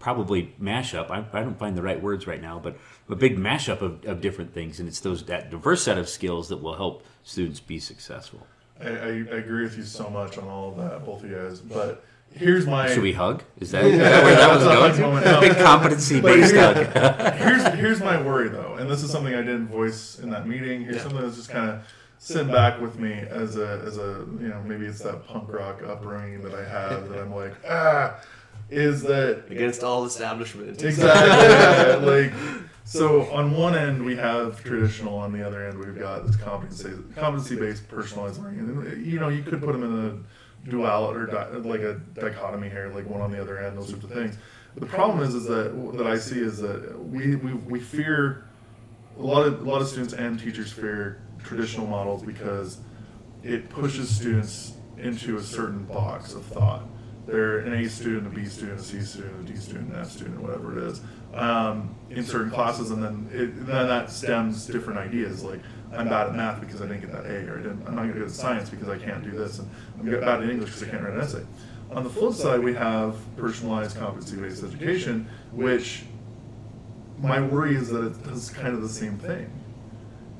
probably 0.02 0.52
mashup. 0.60 1.10
I, 1.10 1.24
I 1.32 1.42
don't 1.42 1.58
find 1.58 1.76
the 1.78 1.82
right 1.82 2.02
words 2.02 2.26
right 2.26 2.42
now, 2.42 2.58
but 2.58 2.76
a 3.08 3.14
big 3.14 3.38
mashup 3.38 3.80
of, 3.80 4.04
of 4.04 4.20
different 4.20 4.52
things, 4.52 4.80
and 4.80 4.88
it's 4.88 4.98
those 4.98 5.22
that 5.26 5.48
diverse 5.48 5.84
set 5.84 5.96
of 5.96 6.08
skills 6.08 6.48
that 6.48 6.56
will 6.56 6.74
help 6.74 7.06
students 7.22 7.60
be 7.60 7.78
successful. 7.78 8.46
I, 8.80 8.88
I, 8.88 9.08
I 9.08 9.36
agree 9.36 9.62
with 9.62 9.76
you 9.76 9.84
so 9.84 10.10
much 10.10 10.36
on 10.38 10.48
all 10.48 10.70
of 10.70 10.76
that, 10.78 11.06
both 11.06 11.22
of 11.22 11.30
you 11.30 11.36
guys. 11.36 11.60
But 11.60 12.04
here's 12.34 12.66
my 12.66 12.92
Should 12.92 13.04
we 13.04 13.12
hug? 13.12 13.44
Is 13.60 13.70
that, 13.70 13.84
is 13.84 13.98
that 13.98 14.24
where 14.24 14.34
that 14.34 14.52
was 14.52 14.64
going? 14.64 15.00
moment. 15.00 15.24
No. 15.24 15.40
Big 15.40 15.56
competency 15.56 16.20
based 16.20 16.56
hug. 16.56 17.36
here's 17.36 17.64
here's 17.78 18.00
my 18.00 18.20
worry 18.20 18.48
though, 18.48 18.74
and 18.74 18.90
this 18.90 19.04
is 19.04 19.10
something 19.12 19.34
I 19.34 19.42
didn't 19.42 19.68
voice 19.68 20.18
in 20.18 20.30
that 20.30 20.48
meeting. 20.48 20.82
Here's 20.82 21.02
something 21.02 21.22
that's 21.22 21.36
just 21.36 21.50
kind 21.50 21.70
of 21.70 21.86
sitting 22.18 22.50
back 22.50 22.80
with 22.80 22.98
me 22.98 23.12
as 23.12 23.56
a 23.56 23.82
as 23.86 23.98
a 23.98 24.26
you 24.40 24.48
know 24.48 24.60
maybe 24.64 24.86
it's 24.86 25.00
that 25.02 25.26
punk 25.28 25.52
rock 25.52 25.82
upbringing 25.84 26.42
that 26.42 26.54
I 26.54 26.68
have 26.68 27.08
that 27.08 27.18
I'm 27.18 27.34
like 27.34 27.54
ah 27.68 28.20
is 28.72 29.02
that 29.02 29.44
Against 29.50 29.82
all 29.84 30.04
establishment. 30.04 30.82
exactly 30.82 32.06
like 32.30 32.32
so 32.84 33.30
on 33.30 33.52
one 33.56 33.74
end 33.74 34.04
we 34.04 34.16
have 34.16 34.62
traditional 34.64 35.14
on 35.16 35.32
the 35.32 35.46
other 35.46 35.66
end 35.68 35.78
we've 35.78 35.98
got 35.98 36.26
this 36.26 36.36
competency 36.36 36.90
competency 37.14 37.56
based 37.56 37.86
personalized 37.88 38.40
learning 38.42 38.60
and 38.60 39.06
you 39.06 39.20
know 39.20 39.28
you 39.28 39.42
could 39.42 39.60
put 39.60 39.72
them 39.72 39.84
in 39.84 39.92
a 40.66 40.68
dual 40.70 40.86
or 41.10 41.26
di- 41.26 41.48
like 41.58 41.80
a 41.80 41.94
dichotomy 42.14 42.68
here 42.68 42.90
like 42.94 43.06
one 43.08 43.20
on 43.20 43.30
the 43.30 43.40
other 43.40 43.58
end 43.58 43.76
those 43.76 43.88
sorts 43.88 44.04
of 44.04 44.10
things 44.10 44.36
the 44.76 44.86
problem 44.86 45.20
is 45.22 45.34
is 45.34 45.44
that 45.44 45.92
that 45.98 46.06
I 46.06 46.16
see 46.16 46.40
is 46.40 46.58
that 46.58 46.98
we 47.08 47.36
we, 47.36 47.52
we 47.52 47.78
fear 47.78 48.44
a 49.18 49.22
lot 49.22 49.46
of 49.46 49.60
a 49.66 49.70
lot 49.70 49.82
of 49.82 49.88
students 49.88 50.14
and 50.14 50.40
teachers 50.40 50.72
fear 50.72 51.20
traditional 51.44 51.86
models 51.86 52.22
because 52.22 52.78
it 53.42 53.68
pushes 53.68 54.08
students 54.08 54.72
into 54.96 55.36
a 55.36 55.42
certain 55.42 55.84
box 55.84 56.32
of 56.32 56.44
thought. 56.46 56.84
They're 57.26 57.58
an 57.58 57.72
A 57.74 57.88
student, 57.88 58.26
a 58.26 58.30
B 58.30 58.44
student, 58.46 58.80
a 58.80 58.82
C 58.82 59.00
student, 59.00 59.48
a 59.48 59.52
D 59.52 59.56
student, 59.56 59.92
an 59.92 60.00
F 60.00 60.10
student, 60.10 60.40
whatever 60.40 60.76
it 60.76 60.84
is, 60.84 61.00
um, 61.34 61.94
in 62.10 62.24
certain 62.24 62.50
classes, 62.50 62.90
and 62.90 63.02
then 63.02 63.28
it, 63.32 63.66
then 63.66 63.86
that 63.86 64.10
stems 64.10 64.66
different 64.66 64.98
ideas 64.98 65.44
like 65.44 65.60
I'm 65.92 66.08
bad 66.08 66.28
at 66.28 66.34
math 66.34 66.60
because 66.60 66.80
I 66.82 66.86
didn't 66.86 67.02
get 67.02 67.12
that 67.12 67.26
A, 67.26 67.48
or 67.48 67.58
I 67.58 67.62
didn't, 67.62 67.86
I'm 67.86 67.94
not 67.94 68.12
good 68.12 68.22
at 68.22 68.30
science 68.30 68.70
because 68.70 68.88
I 68.88 68.98
can't 68.98 69.22
do 69.22 69.30
this, 69.30 69.60
and 69.60 69.70
I'm 70.00 70.10
bad 70.20 70.42
at 70.42 70.50
English 70.50 70.70
because 70.70 70.82
I 70.82 70.90
can't 70.90 71.02
write 71.04 71.14
an 71.14 71.20
essay. 71.20 71.44
On 71.92 72.02
the 72.02 72.10
flip 72.10 72.34
side, 72.34 72.60
we 72.60 72.74
have 72.74 73.16
personalized 73.36 73.98
competency-based 73.98 74.64
education, 74.64 75.28
which 75.52 76.04
my 77.18 77.40
worry 77.40 77.76
is 77.76 77.88
that 77.90 78.04
it 78.04 78.24
does 78.24 78.50
kind 78.50 78.74
of 78.74 78.82
the 78.82 78.88
same 78.88 79.18
thing. 79.18 79.50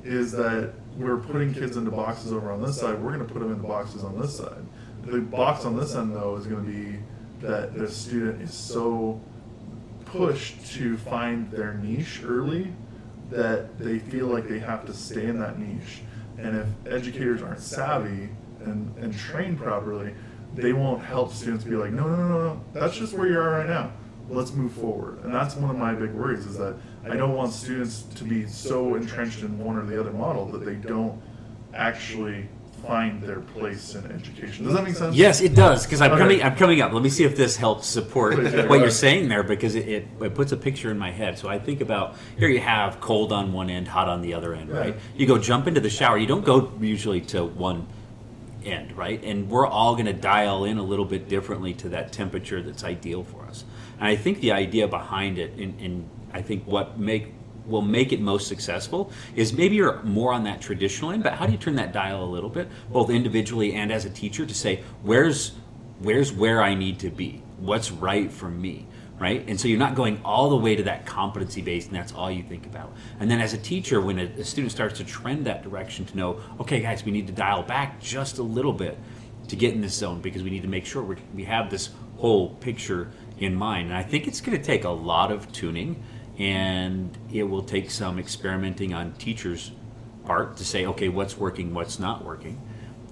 Is 0.03 0.31
that 0.33 0.73
we're 0.97 1.17
putting 1.17 1.53
kids 1.53 1.77
into 1.77 1.91
boxes 1.91 2.33
over 2.33 2.51
on 2.51 2.61
this 2.61 2.79
side, 2.79 2.99
we're 2.99 3.15
going 3.15 3.25
to 3.25 3.31
put 3.31 3.39
them 3.39 3.51
into 3.51 3.65
boxes 3.65 4.03
on 4.03 4.19
this 4.19 4.35
side. 4.35 4.65
The 5.05 5.19
box 5.19 5.65
on 5.65 5.77
this 5.77 5.95
end, 5.95 6.15
though, 6.15 6.35
is 6.37 6.47
going 6.47 6.65
to 6.65 6.71
be 6.71 6.99
that 7.45 7.75
the 7.75 7.89
student 7.89 8.41
is 8.41 8.53
so 8.53 9.19
pushed 10.05 10.65
to 10.73 10.97
find 10.97 11.51
their 11.51 11.73
niche 11.73 12.21
early 12.25 12.73
that 13.29 13.77
they 13.79 13.99
feel 13.99 14.27
like 14.27 14.47
they 14.47 14.59
have 14.59 14.85
to 14.85 14.93
stay 14.93 15.25
in 15.25 15.39
that 15.39 15.59
niche. 15.59 16.01
And 16.37 16.55
if 16.55 16.93
educators 16.93 17.41
aren't 17.41 17.59
savvy 17.59 18.29
and, 18.63 18.95
and 18.97 19.17
trained 19.17 19.57
properly, 19.57 20.13
they 20.55 20.71
won't 20.71 21.03
help 21.03 21.33
students 21.33 21.63
be 21.63 21.75
like, 21.75 21.91
no, 21.91 22.07
no, 22.07 22.15
no, 22.15 22.27
no, 22.27 22.61
that's 22.73 22.95
just 22.95 23.13
where 23.13 23.27
you 23.27 23.39
are 23.39 23.49
right 23.49 23.67
now. 23.67 23.91
Let's 24.29 24.53
move 24.53 24.71
forward. 24.71 25.23
And 25.23 25.33
that's 25.33 25.55
one 25.55 25.69
of 25.69 25.77
my 25.77 25.93
big 25.93 26.11
worries 26.11 26.45
is 26.45 26.57
that 26.57 26.75
I 27.03 27.17
don't 27.17 27.33
want 27.33 27.51
students 27.51 28.03
to 28.15 28.23
be 28.23 28.47
so 28.47 28.95
entrenched 28.95 29.41
in 29.41 29.59
one 29.59 29.77
or 29.77 29.85
the 29.85 29.99
other 29.99 30.11
model 30.11 30.45
that 30.47 30.63
they 30.63 30.75
don't 30.75 31.21
actually 31.73 32.47
find 32.85 33.21
their 33.21 33.39
place 33.39 33.95
in 33.95 34.11
education. 34.11 34.65
Does 34.65 34.73
that 34.73 34.83
make 34.83 34.95
sense? 34.95 35.15
Yes, 35.15 35.41
it 35.41 35.55
does 35.55 35.85
because 35.85 36.01
I'm 36.01 36.11
Okay. 36.11 36.19
coming. 36.21 36.43
I'm 36.43 36.55
coming 36.55 36.81
up. 36.81 36.91
Let 36.91 37.01
me 37.01 37.09
see 37.09 37.23
if 37.23 37.35
this 37.35 37.55
helps 37.55 37.87
support 37.87 38.35
Please, 38.35 38.53
yeah, 38.53 38.63
go 38.63 38.67
what 38.67 38.79
you're 38.79 38.89
saying 38.89 39.29
there 39.29 39.43
because 39.43 39.75
it, 39.75 39.87
it, 39.87 40.07
it 40.21 40.35
puts 40.35 40.51
a 40.51 40.57
picture 40.57 40.91
in 40.91 40.97
my 40.97 41.11
head. 41.11 41.37
So 41.37 41.47
I 41.47 41.59
think 41.59 41.81
about 41.81 42.15
here 42.37 42.49
you 42.49 42.59
have 42.59 42.99
cold 42.99 43.31
on 43.31 43.53
one 43.53 43.69
end, 43.69 43.87
hot 43.87 44.09
on 44.09 44.21
the 44.21 44.33
other 44.33 44.53
end, 44.53 44.69
right? 44.69 44.95
You 45.15 45.25
go 45.25 45.37
jump 45.37 45.67
into 45.67 45.79
the 45.79 45.89
shower. 45.89 46.17
You 46.17 46.27
don't 46.27 46.45
go 46.45 46.71
usually 46.81 47.21
to 47.21 47.45
one 47.45 47.87
end, 48.65 48.95
right? 48.97 49.23
And 49.23 49.49
we're 49.49 49.67
all 49.67 49.93
going 49.93 50.05
to 50.05 50.13
dial 50.13 50.65
in 50.65 50.77
a 50.77 50.83
little 50.83 51.05
bit 51.05 51.27
differently 51.29 51.73
to 51.75 51.89
that 51.89 52.11
temperature 52.11 52.61
that's 52.61 52.83
ideal 52.83 53.23
for 53.23 53.43
us. 53.45 53.65
And 53.99 54.07
I 54.07 54.15
think 54.15 54.39
the 54.41 54.51
idea 54.51 54.87
behind 54.87 55.37
it, 55.37 55.53
and, 55.53 55.79
and 55.79 56.09
I 56.33 56.41
think 56.41 56.65
what 56.65 56.99
make 56.99 57.33
will 57.65 57.81
make 57.81 58.11
it 58.11 58.19
most 58.19 58.47
successful 58.47 59.11
is 59.35 59.53
maybe 59.53 59.75
you're 59.75 60.01
more 60.03 60.33
on 60.33 60.43
that 60.43 60.61
traditional 60.61 61.11
end, 61.11 61.23
but 61.23 61.33
how 61.33 61.45
do 61.45 61.51
you 61.51 61.57
turn 61.57 61.75
that 61.75 61.93
dial 61.93 62.23
a 62.23 62.25
little 62.25 62.49
bit, 62.49 62.67
both 62.91 63.09
individually 63.09 63.73
and 63.73 63.91
as 63.91 64.05
a 64.05 64.09
teacher, 64.09 64.45
to 64.45 64.53
say 64.53 64.83
where's 65.01 65.53
where's 65.99 66.31
where 66.33 66.61
I 66.61 66.73
need 66.73 66.99
to 66.99 67.09
be, 67.09 67.41
what's 67.57 67.91
right 67.91 68.31
for 68.31 68.49
me, 68.49 68.85
right? 69.19 69.43
And 69.47 69.59
so 69.59 69.67
you're 69.67 69.79
not 69.79 69.95
going 69.95 70.19
all 70.25 70.49
the 70.49 70.57
way 70.57 70.75
to 70.75 70.83
that 70.83 71.05
competency 71.05 71.61
base, 71.61 71.87
and 71.87 71.95
that's 71.95 72.11
all 72.11 72.29
you 72.29 72.43
think 72.43 72.65
about. 72.65 72.93
And 73.19 73.31
then 73.31 73.39
as 73.39 73.53
a 73.53 73.57
teacher, 73.57 74.01
when 74.01 74.19
a, 74.19 74.23
a 74.23 74.43
student 74.43 74.71
starts 74.71 74.97
to 74.97 75.05
trend 75.05 75.45
that 75.45 75.63
direction, 75.63 76.03
to 76.05 76.17
know, 76.17 76.41
okay, 76.59 76.81
guys, 76.81 77.05
we 77.05 77.11
need 77.11 77.27
to 77.27 77.33
dial 77.33 77.63
back 77.63 78.01
just 78.01 78.37
a 78.39 78.43
little 78.43 78.73
bit 78.73 78.97
to 79.47 79.55
get 79.55 79.73
in 79.73 79.81
this 79.81 79.93
zone 79.93 80.21
because 80.21 80.43
we 80.43 80.49
need 80.49 80.61
to 80.61 80.67
make 80.67 80.85
sure 80.85 81.03
we 81.03 81.15
we 81.33 81.43
have 81.43 81.69
this 81.69 81.89
whole 82.17 82.49
picture 82.55 83.11
in 83.39 83.55
mind. 83.55 83.89
And 83.89 83.97
I 83.97 84.03
think 84.03 84.27
it's 84.27 84.41
going 84.41 84.57
to 84.57 84.63
take 84.63 84.83
a 84.83 84.89
lot 84.89 85.31
of 85.31 85.51
tuning, 85.51 86.01
and 86.37 87.15
it 87.31 87.43
will 87.43 87.63
take 87.63 87.91
some 87.91 88.19
experimenting 88.19 88.93
on 88.93 89.13
teachers' 89.13 89.71
part 90.25 90.57
to 90.57 90.65
say, 90.65 90.85
okay, 90.85 91.09
what's 91.09 91.37
working, 91.37 91.73
what's 91.73 91.99
not 91.99 92.25
working, 92.25 92.61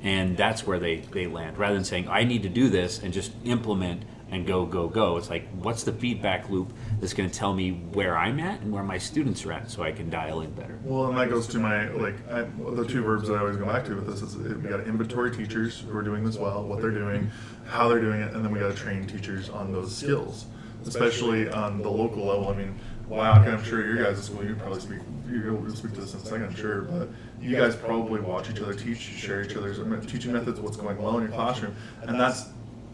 and 0.02 0.36
that's 0.38 0.66
where 0.66 0.80
they 0.80 0.98
they 0.98 1.28
land. 1.28 1.58
Rather 1.58 1.76
than 1.76 1.84
saying, 1.84 2.08
I 2.08 2.24
need 2.24 2.44
to 2.44 2.50
do 2.50 2.70
this 2.70 3.02
and 3.02 3.14
just 3.14 3.32
implement 3.44 4.04
and 4.32 4.48
go 4.48 4.66
go 4.66 4.88
go. 4.88 5.18
It's 5.18 5.30
like, 5.30 5.48
what's 5.50 5.84
the 5.84 5.92
feedback 5.92 6.50
loop 6.50 6.74
that's 7.00 7.14
going 7.14 7.30
to 7.30 7.38
tell 7.38 7.54
me 7.54 7.72
where 7.72 8.18
I'm 8.18 8.40
at 8.40 8.62
and 8.62 8.72
where 8.72 8.84
my 8.84 8.98
students 8.98 9.46
are 9.46 9.52
at, 9.52 9.70
so 9.70 9.84
I 9.84 9.92
can 9.92 10.10
dial 10.10 10.42
in 10.42 10.52
better. 10.52 10.80
Well, 10.84 11.08
and 11.08 11.18
that 11.18 11.30
goes 11.30 11.48
to 11.48 11.60
my 11.60 11.90
like 11.90 12.16
I, 12.32 12.44
the 12.72 12.86
two 12.88 13.04
verbs 13.04 13.28
that 13.28 13.36
I 13.36 13.40
always 13.40 13.58
go 13.58 13.66
back 13.66 13.86
to 13.86 13.96
with 13.96 14.08
this 14.08 14.22
is 14.22 14.36
eh, 14.36 14.56
we 14.56 14.70
got 14.70 14.78
to 14.78 14.86
inventory 14.86 15.36
teachers 15.36 15.82
who 15.82 15.96
are 15.96 16.02
doing 16.02 16.24
this 16.24 16.38
well, 16.38 16.64
what 16.64 16.82
they're 16.82 16.92
doing, 16.92 17.30
how 17.68 17.90
they're 17.90 18.02
doing 18.02 18.22
it, 18.22 18.34
and 18.34 18.44
then 18.44 18.52
we 18.52 18.60
got 18.60 18.70
to 18.70 18.76
train 18.76 19.06
teachers 19.06 19.50
on 19.50 19.72
those 19.74 19.96
skills, 19.96 20.46
especially 20.86 21.50
on 21.50 21.82
the 21.82 21.90
local 21.90 22.26
level. 22.26 22.48
I 22.48 22.56
mean, 22.56 22.80
wow, 23.12 23.34
I'm 23.34 23.64
sure 23.64 23.86
your 23.86 24.04
guys' 24.04 24.24
school 24.24 24.44
you 24.44 24.56
probably 24.56 24.80
speak 24.80 25.00
you'll 25.30 25.70
speak 25.76 25.94
to 25.94 26.02
this 26.02 26.14
in 26.14 26.20
a 26.20 26.24
second, 26.24 26.44
I'm 26.44 26.56
sure, 26.56 26.82
but 26.82 27.10
you 27.40 27.56
guys 27.56 27.76
probably 27.76 28.20
watch 28.20 28.50
each 28.50 28.60
other 28.60 28.74
teach, 28.74 29.00
share 29.00 29.42
each 29.42 29.56
other's 29.56 29.80
teaching 30.08 30.34
methods, 30.34 30.60
what's 30.60 30.78
going 30.78 31.02
well 31.02 31.18
in 31.18 31.24
your 31.24 31.32
classroom, 31.32 31.76
and 32.02 32.20
that's 32.20 32.50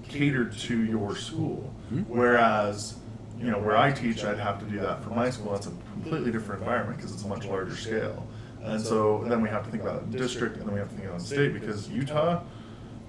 catered 0.08 0.56
to 0.58 0.84
your 0.86 1.15
school. 1.15 1.73
Hmm? 1.89 2.01
Whereas, 2.01 2.97
you 3.39 3.49
know, 3.49 3.60
where 3.60 3.77
I 3.77 3.91
teach, 3.91 4.23
I'd 4.23 4.39
have 4.39 4.60
to 4.60 4.65
do 4.65 4.80
that 4.80 5.03
for 5.03 5.10
my 5.10 5.30
school. 5.30 5.51
That's 5.51 5.67
a 5.67 5.73
completely 5.93 6.32
different 6.32 6.62
environment 6.62 6.97
because 6.97 7.13
it's 7.13 7.23
a 7.23 7.27
much 7.27 7.45
larger 7.45 7.75
scale. 7.75 8.27
And 8.63 8.82
so 8.82 9.23
then 9.27 9.41
we 9.41 9.49
have 9.49 9.63
to 9.65 9.71
think 9.71 9.84
about 9.84 10.12
district 10.12 10.58
and 10.58 10.65
then 10.67 10.73
we 10.73 10.80
have 10.80 10.89
to 10.89 10.95
think 10.95 11.08
about 11.08 11.21
state 11.21 11.53
because 11.53 11.89
Utah 11.89 12.41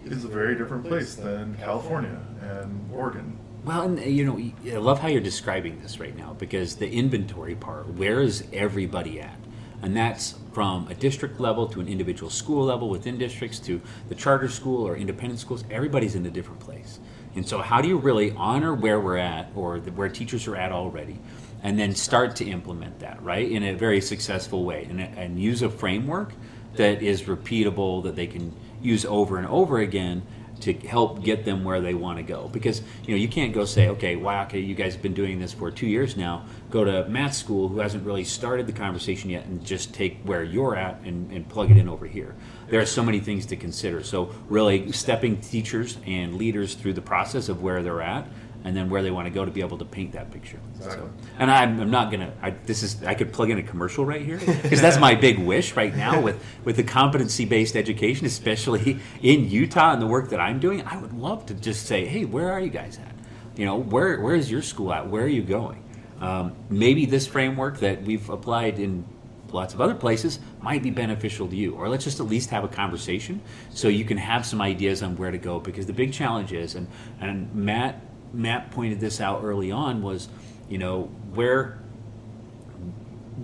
is 0.04 0.24
a 0.24 0.28
very 0.28 0.54
different 0.54 0.84
place 0.84 1.14
than 1.14 1.56
California 1.56 2.20
and 2.42 2.90
Oregon. 2.92 3.38
Well, 3.64 3.82
and 3.82 4.00
you 4.00 4.24
know, 4.24 4.38
I 4.72 4.78
love 4.78 5.00
how 5.00 5.08
you're 5.08 5.20
describing 5.20 5.80
this 5.82 6.00
right 6.00 6.16
now 6.16 6.34
because 6.34 6.76
the 6.76 6.90
inventory 6.90 7.54
part, 7.54 7.88
where 7.94 8.20
is 8.20 8.44
everybody 8.52 9.20
at? 9.20 9.36
And 9.82 9.96
that's 9.96 10.34
from 10.52 10.88
a 10.88 10.94
district 10.94 11.38
level 11.38 11.66
to 11.68 11.80
an 11.80 11.88
individual 11.88 12.30
school 12.30 12.64
level 12.64 12.88
within 12.88 13.18
districts 13.18 13.58
to 13.60 13.80
the 14.08 14.14
charter 14.14 14.48
school 14.48 14.86
or 14.86 14.96
independent 14.96 15.38
schools. 15.38 15.64
Everybody's 15.70 16.14
in 16.14 16.26
a 16.26 16.30
different 16.30 16.60
place. 16.60 16.98
And 17.36 17.46
so, 17.46 17.60
how 17.60 17.80
do 17.80 17.88
you 17.88 17.98
really 17.98 18.32
honor 18.32 18.74
where 18.74 18.98
we're 18.98 19.18
at 19.18 19.50
or 19.54 19.78
the, 19.78 19.92
where 19.92 20.08
teachers 20.08 20.48
are 20.48 20.56
at 20.56 20.72
already? 20.72 21.18
And 21.62 21.78
then 21.78 21.94
start 21.94 22.36
to 22.36 22.44
implement 22.44 23.00
that, 23.00 23.22
right, 23.22 23.48
in 23.48 23.62
a 23.64 23.74
very 23.74 24.00
successful 24.00 24.64
way 24.64 24.86
and, 24.88 25.00
and 25.00 25.40
use 25.40 25.62
a 25.62 25.68
framework 25.68 26.32
that 26.74 27.02
is 27.02 27.22
repeatable, 27.22 28.02
that 28.04 28.16
they 28.16 28.26
can 28.26 28.54
use 28.80 29.04
over 29.04 29.38
and 29.38 29.46
over 29.46 29.78
again 29.78 30.22
to 30.58 30.72
help 30.72 31.22
get 31.22 31.44
them 31.44 31.64
where 31.64 31.80
they 31.80 31.94
want 31.94 32.18
to 32.18 32.22
go. 32.22 32.48
Because 32.48 32.82
you 33.04 33.14
know 33.14 33.16
you 33.16 33.28
can't 33.28 33.52
go 33.52 33.64
say, 33.64 33.88
okay, 33.88 34.16
okay, 34.16 34.58
you 34.58 34.74
guys 34.74 34.94
have 34.94 35.02
been 35.02 35.14
doing 35.14 35.38
this 35.38 35.52
for 35.52 35.70
two 35.70 35.86
years 35.86 36.16
now. 36.16 36.44
Go 36.70 36.84
to 36.84 37.08
math 37.08 37.34
school 37.34 37.68
who 37.68 37.78
hasn't 37.78 38.04
really 38.04 38.24
started 38.24 38.66
the 38.66 38.72
conversation 38.72 39.30
yet, 39.30 39.46
and 39.46 39.64
just 39.64 39.94
take 39.94 40.18
where 40.22 40.42
you're 40.42 40.76
at 40.76 41.00
and, 41.00 41.30
and 41.32 41.48
plug 41.48 41.70
it 41.70 41.76
in 41.76 41.88
over 41.88 42.06
here. 42.06 42.34
There 42.68 42.80
are 42.80 42.86
so 42.86 43.02
many 43.02 43.20
things 43.20 43.46
to 43.46 43.56
consider. 43.56 44.02
So 44.02 44.34
really 44.48 44.92
stepping 44.92 45.40
teachers 45.40 45.98
and 46.06 46.36
leaders 46.36 46.74
through 46.74 46.92
the 46.94 47.02
process 47.02 47.48
of 47.48 47.62
where 47.62 47.82
they're 47.82 48.02
at. 48.02 48.26
And 48.64 48.76
then 48.76 48.90
where 48.90 49.02
they 49.02 49.10
want 49.10 49.26
to 49.26 49.30
go 49.30 49.44
to 49.44 49.50
be 49.50 49.60
able 49.60 49.78
to 49.78 49.84
paint 49.84 50.12
that 50.12 50.30
picture. 50.30 50.58
Exactly. 50.76 51.06
So, 51.06 51.10
and 51.38 51.50
I'm, 51.50 51.80
I'm 51.80 51.90
not 51.90 52.10
gonna. 52.10 52.32
I, 52.42 52.50
this 52.50 52.82
is. 52.82 53.02
I 53.04 53.14
could 53.14 53.32
plug 53.32 53.50
in 53.50 53.58
a 53.58 53.62
commercial 53.62 54.04
right 54.04 54.20
here 54.20 54.38
because 54.62 54.80
that's 54.80 54.98
my 54.98 55.14
big 55.14 55.38
wish 55.38 55.74
right 55.76 55.94
now 55.94 56.20
with 56.20 56.42
with 56.64 56.76
the 56.76 56.82
competency 56.82 57.44
based 57.44 57.76
education, 57.76 58.26
especially 58.26 58.98
in 59.22 59.48
Utah 59.48 59.92
and 59.92 60.02
the 60.02 60.06
work 60.06 60.30
that 60.30 60.40
I'm 60.40 60.58
doing. 60.58 60.82
I 60.82 60.98
would 60.98 61.12
love 61.12 61.46
to 61.46 61.54
just 61.54 61.86
say, 61.86 62.04
hey, 62.04 62.24
where 62.24 62.52
are 62.52 62.60
you 62.60 62.70
guys 62.70 62.98
at? 62.98 63.14
You 63.56 63.64
know, 63.64 63.76
where 63.76 64.20
where 64.20 64.34
is 64.34 64.50
your 64.50 64.62
school 64.62 64.92
at? 64.92 65.08
Where 65.08 65.22
are 65.22 65.28
you 65.28 65.42
going? 65.42 65.82
Um, 66.20 66.56
maybe 66.68 67.06
this 67.06 67.26
framework 67.26 67.78
that 67.78 68.02
we've 68.02 68.28
applied 68.28 68.78
in 68.80 69.04
lots 69.52 69.74
of 69.74 69.80
other 69.80 69.94
places 69.94 70.40
might 70.60 70.82
be 70.82 70.90
beneficial 70.90 71.48
to 71.48 71.56
you. 71.56 71.74
Or 71.74 71.88
let's 71.88 72.04
just 72.04 72.20
at 72.20 72.26
least 72.26 72.50
have 72.50 72.64
a 72.64 72.68
conversation 72.68 73.40
so 73.70 73.88
you 73.88 74.04
can 74.04 74.18
have 74.18 74.44
some 74.44 74.60
ideas 74.60 75.02
on 75.02 75.16
where 75.16 75.30
to 75.30 75.38
go. 75.38 75.60
Because 75.60 75.86
the 75.86 75.92
big 75.92 76.12
challenge 76.12 76.52
is, 76.52 76.74
and 76.74 76.88
and 77.20 77.54
Matt 77.54 78.00
Matt 78.32 78.70
pointed 78.70 79.00
this 79.00 79.20
out 79.20 79.42
early 79.42 79.70
on 79.70 80.02
was, 80.02 80.28
you 80.68 80.78
know, 80.78 81.04
where 81.34 81.78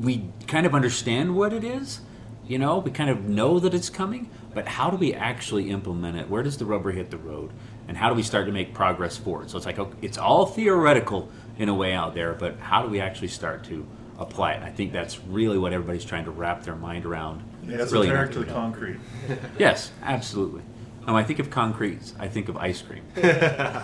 we 0.00 0.28
kind 0.46 0.66
of 0.66 0.74
understand 0.74 1.36
what 1.36 1.52
it 1.52 1.64
is, 1.64 2.00
you 2.46 2.58
know, 2.58 2.78
we 2.78 2.90
kind 2.90 3.10
of 3.10 3.24
know 3.24 3.58
that 3.60 3.72
it's 3.74 3.88
coming, 3.88 4.30
but 4.52 4.66
how 4.68 4.90
do 4.90 4.96
we 4.96 5.14
actually 5.14 5.70
implement 5.70 6.16
it? 6.18 6.28
Where 6.28 6.42
does 6.42 6.58
the 6.58 6.64
rubber 6.64 6.92
hit 6.92 7.10
the 7.10 7.16
road? 7.16 7.52
And 7.88 7.96
how 7.96 8.08
do 8.08 8.14
we 8.14 8.22
start 8.22 8.46
to 8.46 8.52
make 8.52 8.74
progress 8.74 9.16
forward? 9.16 9.50
So 9.50 9.56
it's 9.56 9.66
like, 9.66 9.78
okay, 9.78 9.96
it's 10.02 10.18
all 10.18 10.46
theoretical 10.46 11.30
in 11.58 11.68
a 11.68 11.74
way 11.74 11.92
out 11.92 12.14
there, 12.14 12.34
but 12.34 12.58
how 12.58 12.82
do 12.82 12.88
we 12.88 13.00
actually 13.00 13.28
start 13.28 13.64
to 13.64 13.86
apply 14.18 14.52
it? 14.52 14.62
I 14.62 14.70
think 14.70 14.92
that's 14.92 15.20
really 15.20 15.58
what 15.58 15.72
everybody's 15.72 16.04
trying 16.04 16.24
to 16.24 16.30
wrap 16.30 16.62
their 16.64 16.76
mind 16.76 17.04
around. 17.04 17.42
Yeah, 17.62 17.82
it's 17.82 17.92
really 17.92 18.08
esoteric 18.08 18.32
to 18.32 18.38
the 18.40 18.52
concrete. 18.52 18.98
Yes, 19.58 19.90
absolutely. 20.02 20.62
When 21.04 21.16
I 21.16 21.22
think 21.22 21.38
of 21.38 21.50
concrete, 21.50 22.12
I 22.18 22.28
think 22.28 22.48
of 22.48 22.56
ice 22.56 22.80
cream. 22.80 23.04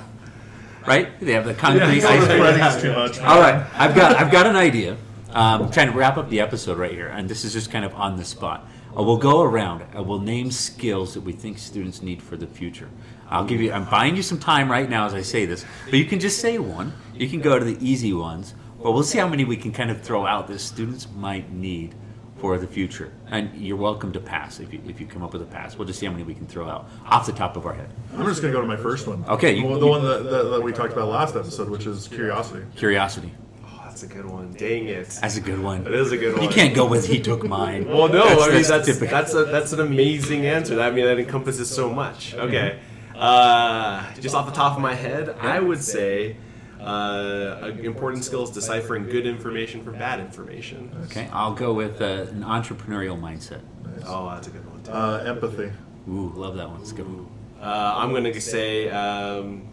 right? 0.87 1.19
They 1.21 1.33
have 1.33 1.45
the 1.45 1.55
concrete 1.55 2.03
ice 2.05 2.27
cream. 2.27 2.83
too 2.83 2.93
much. 2.93 3.21
All 3.21 3.41
right, 3.41 3.67
I've 3.75 3.95
got 3.95 4.17
I've 4.17 4.31
got 4.31 4.47
an 4.47 4.57
idea. 4.57 4.97
Um, 5.31 5.63
I'm 5.63 5.71
trying 5.71 5.93
to 5.93 5.97
wrap 5.97 6.17
up 6.17 6.29
the 6.29 6.41
episode 6.41 6.77
right 6.79 6.91
here, 6.91 7.07
and 7.09 7.29
this 7.29 7.45
is 7.45 7.53
just 7.53 7.71
kind 7.71 7.85
of 7.85 7.95
on 7.95 8.17
the 8.17 8.25
spot. 8.25 8.69
Uh, 8.97 9.03
we'll 9.03 9.17
go 9.17 9.43
around. 9.43 9.85
We'll 9.95 10.19
name 10.19 10.51
skills 10.51 11.15
that 11.15 11.21
we 11.21 11.33
think 11.33 11.59
students 11.59 12.03
need 12.03 12.21
for 12.21 12.37
the 12.37 12.49
future. 12.49 12.89
I'll 13.29 13.45
give 13.45 13.61
you. 13.61 13.73
I'm 13.73 13.85
buying 13.85 14.17
you 14.17 14.23
some 14.23 14.39
time 14.39 14.71
right 14.71 14.91
now 14.91 15.07
as 15.07 15.15
I 15.15 15.23
say 15.23 15.47
this, 15.47 15.65
but 15.85 15.95
you 15.95 16.05
can 16.05 16.19
just 16.19 16.41
say 16.41 16.59
one. 16.59 16.93
You 17.15 17.29
can 17.29 17.41
go 17.41 17.59
to 17.59 17.65
the 17.65 17.79
easy 17.85 18.13
ones, 18.13 18.55
but 18.83 18.93
we'll 18.93 19.05
see 19.05 19.19
how 19.19 19.29
many 19.29 19.45
we 19.45 19.57
can 19.57 19.71
kind 19.73 19.91
of 19.91 20.03
throw 20.03 20.27
out 20.27 20.49
that 20.49 20.59
students 20.59 21.07
might 21.15 21.53
need 21.53 21.95
for 22.41 22.57
the 22.59 22.67
future. 22.67 23.13
And 23.29 23.55
you're 23.55 23.77
welcome 23.77 24.13
to 24.13 24.21
pass 24.21 24.61
if 24.61 24.73
you 24.73 24.81
if 24.89 25.01
you 25.01 25.07
come 25.07 25.23
up 25.23 25.33
with 25.33 25.43
a 25.43 25.47
pass. 25.47 25.77
We'll 25.77 25.87
just 25.87 25.99
see 26.01 26.07
how 26.07 26.13
many 26.13 26.25
we 26.25 26.35
can 26.35 26.47
throw 26.47 26.69
out 26.69 26.89
off 27.07 27.27
the 27.27 27.33
top 27.33 27.57
of 27.57 27.67
our 27.67 27.75
head. 27.75 27.91
I'm 28.17 28.25
just 28.25 28.41
going 28.41 28.53
to 28.53 28.57
go 28.59 28.63
to 28.63 28.67
my 28.67 28.77
first 28.77 29.07
one. 29.07 29.25
Okay, 29.29 29.55
you- 29.57 29.67
Well, 29.67 29.79
the 29.79 29.87
one 29.87 30.03
that, 30.05 30.25
that, 30.25 30.43
that 30.45 30.63
we 30.63 30.73
talked 30.73 30.93
about 30.93 31.09
last 31.09 31.37
episode, 31.37 31.69
which 31.69 31.87
is 31.87 32.09
curiosity. 32.09 32.65
Curiosity. 32.77 33.31
Oh, 33.65 33.81
that's 33.85 34.03
a 34.03 34.07
good 34.07 34.25
one. 34.25 34.53
Dang 34.55 34.89
it. 34.89 35.09
That's 35.21 35.37
a 35.37 35.41
good 35.41 35.61
one. 35.61 35.87
It 35.87 35.93
is 35.95 36.13
a 36.13 36.17
good 36.17 36.35
one. 36.35 36.43
You 36.45 36.49
can't 36.49 36.75
go 36.75 36.87
with 36.87 37.07
he 37.07 37.21
took 37.21 37.45
mine. 37.45 37.87
Well, 37.87 38.09
no, 38.09 38.23
I 38.23 38.51
mean 38.53 38.63
that's 38.63 38.87
typical. 38.87 39.09
that's 39.09 39.35
a, 39.35 39.45
that's 39.45 39.73
an 39.73 39.81
amazing 39.81 40.47
answer. 40.47 40.81
I 40.81 40.91
mean 40.91 41.05
that 41.05 41.19
encompasses 41.19 41.69
so 41.69 41.91
much. 41.93 42.35
Okay, 42.35 42.79
uh, 43.17 44.03
just 44.21 44.35
off 44.35 44.47
the 44.47 44.53
top 44.53 44.77
of 44.77 44.81
my 44.83 44.95
head, 44.95 45.37
I 45.41 45.61
would 45.61 45.83
say 45.83 46.37
uh, 46.81 47.59
an 47.63 47.81
important 47.85 48.25
skill 48.25 48.43
is 48.45 48.51
deciphering 48.51 49.05
good 49.05 49.27
information 49.27 49.85
from 49.85 49.95
bad 49.99 50.21
information. 50.21 50.91
Okay, 51.05 51.29
I'll 51.33 51.55
go 51.55 51.73
with 51.73 52.01
uh, 52.01 52.27
an 52.31 52.43
entrepreneurial 52.43 53.21
mindset. 53.21 53.61
Oh, 54.07 54.31
that's 54.31 54.47
a 54.47 54.51
good 54.51 54.69
one 54.71 54.83
too. 54.83 54.93
Uh, 54.93 55.25
empathy. 55.27 55.71
Ooh, 56.09 56.33
love 56.35 56.57
that 56.57 56.69
one. 56.69 56.81
It's 56.81 56.93
a 56.93 56.95
good 56.95 57.07
one. 57.07 57.29
Uh, 57.61 57.95
I'm 57.97 58.13
gonna 58.15 58.41
say 58.41 58.89
um, 58.89 59.69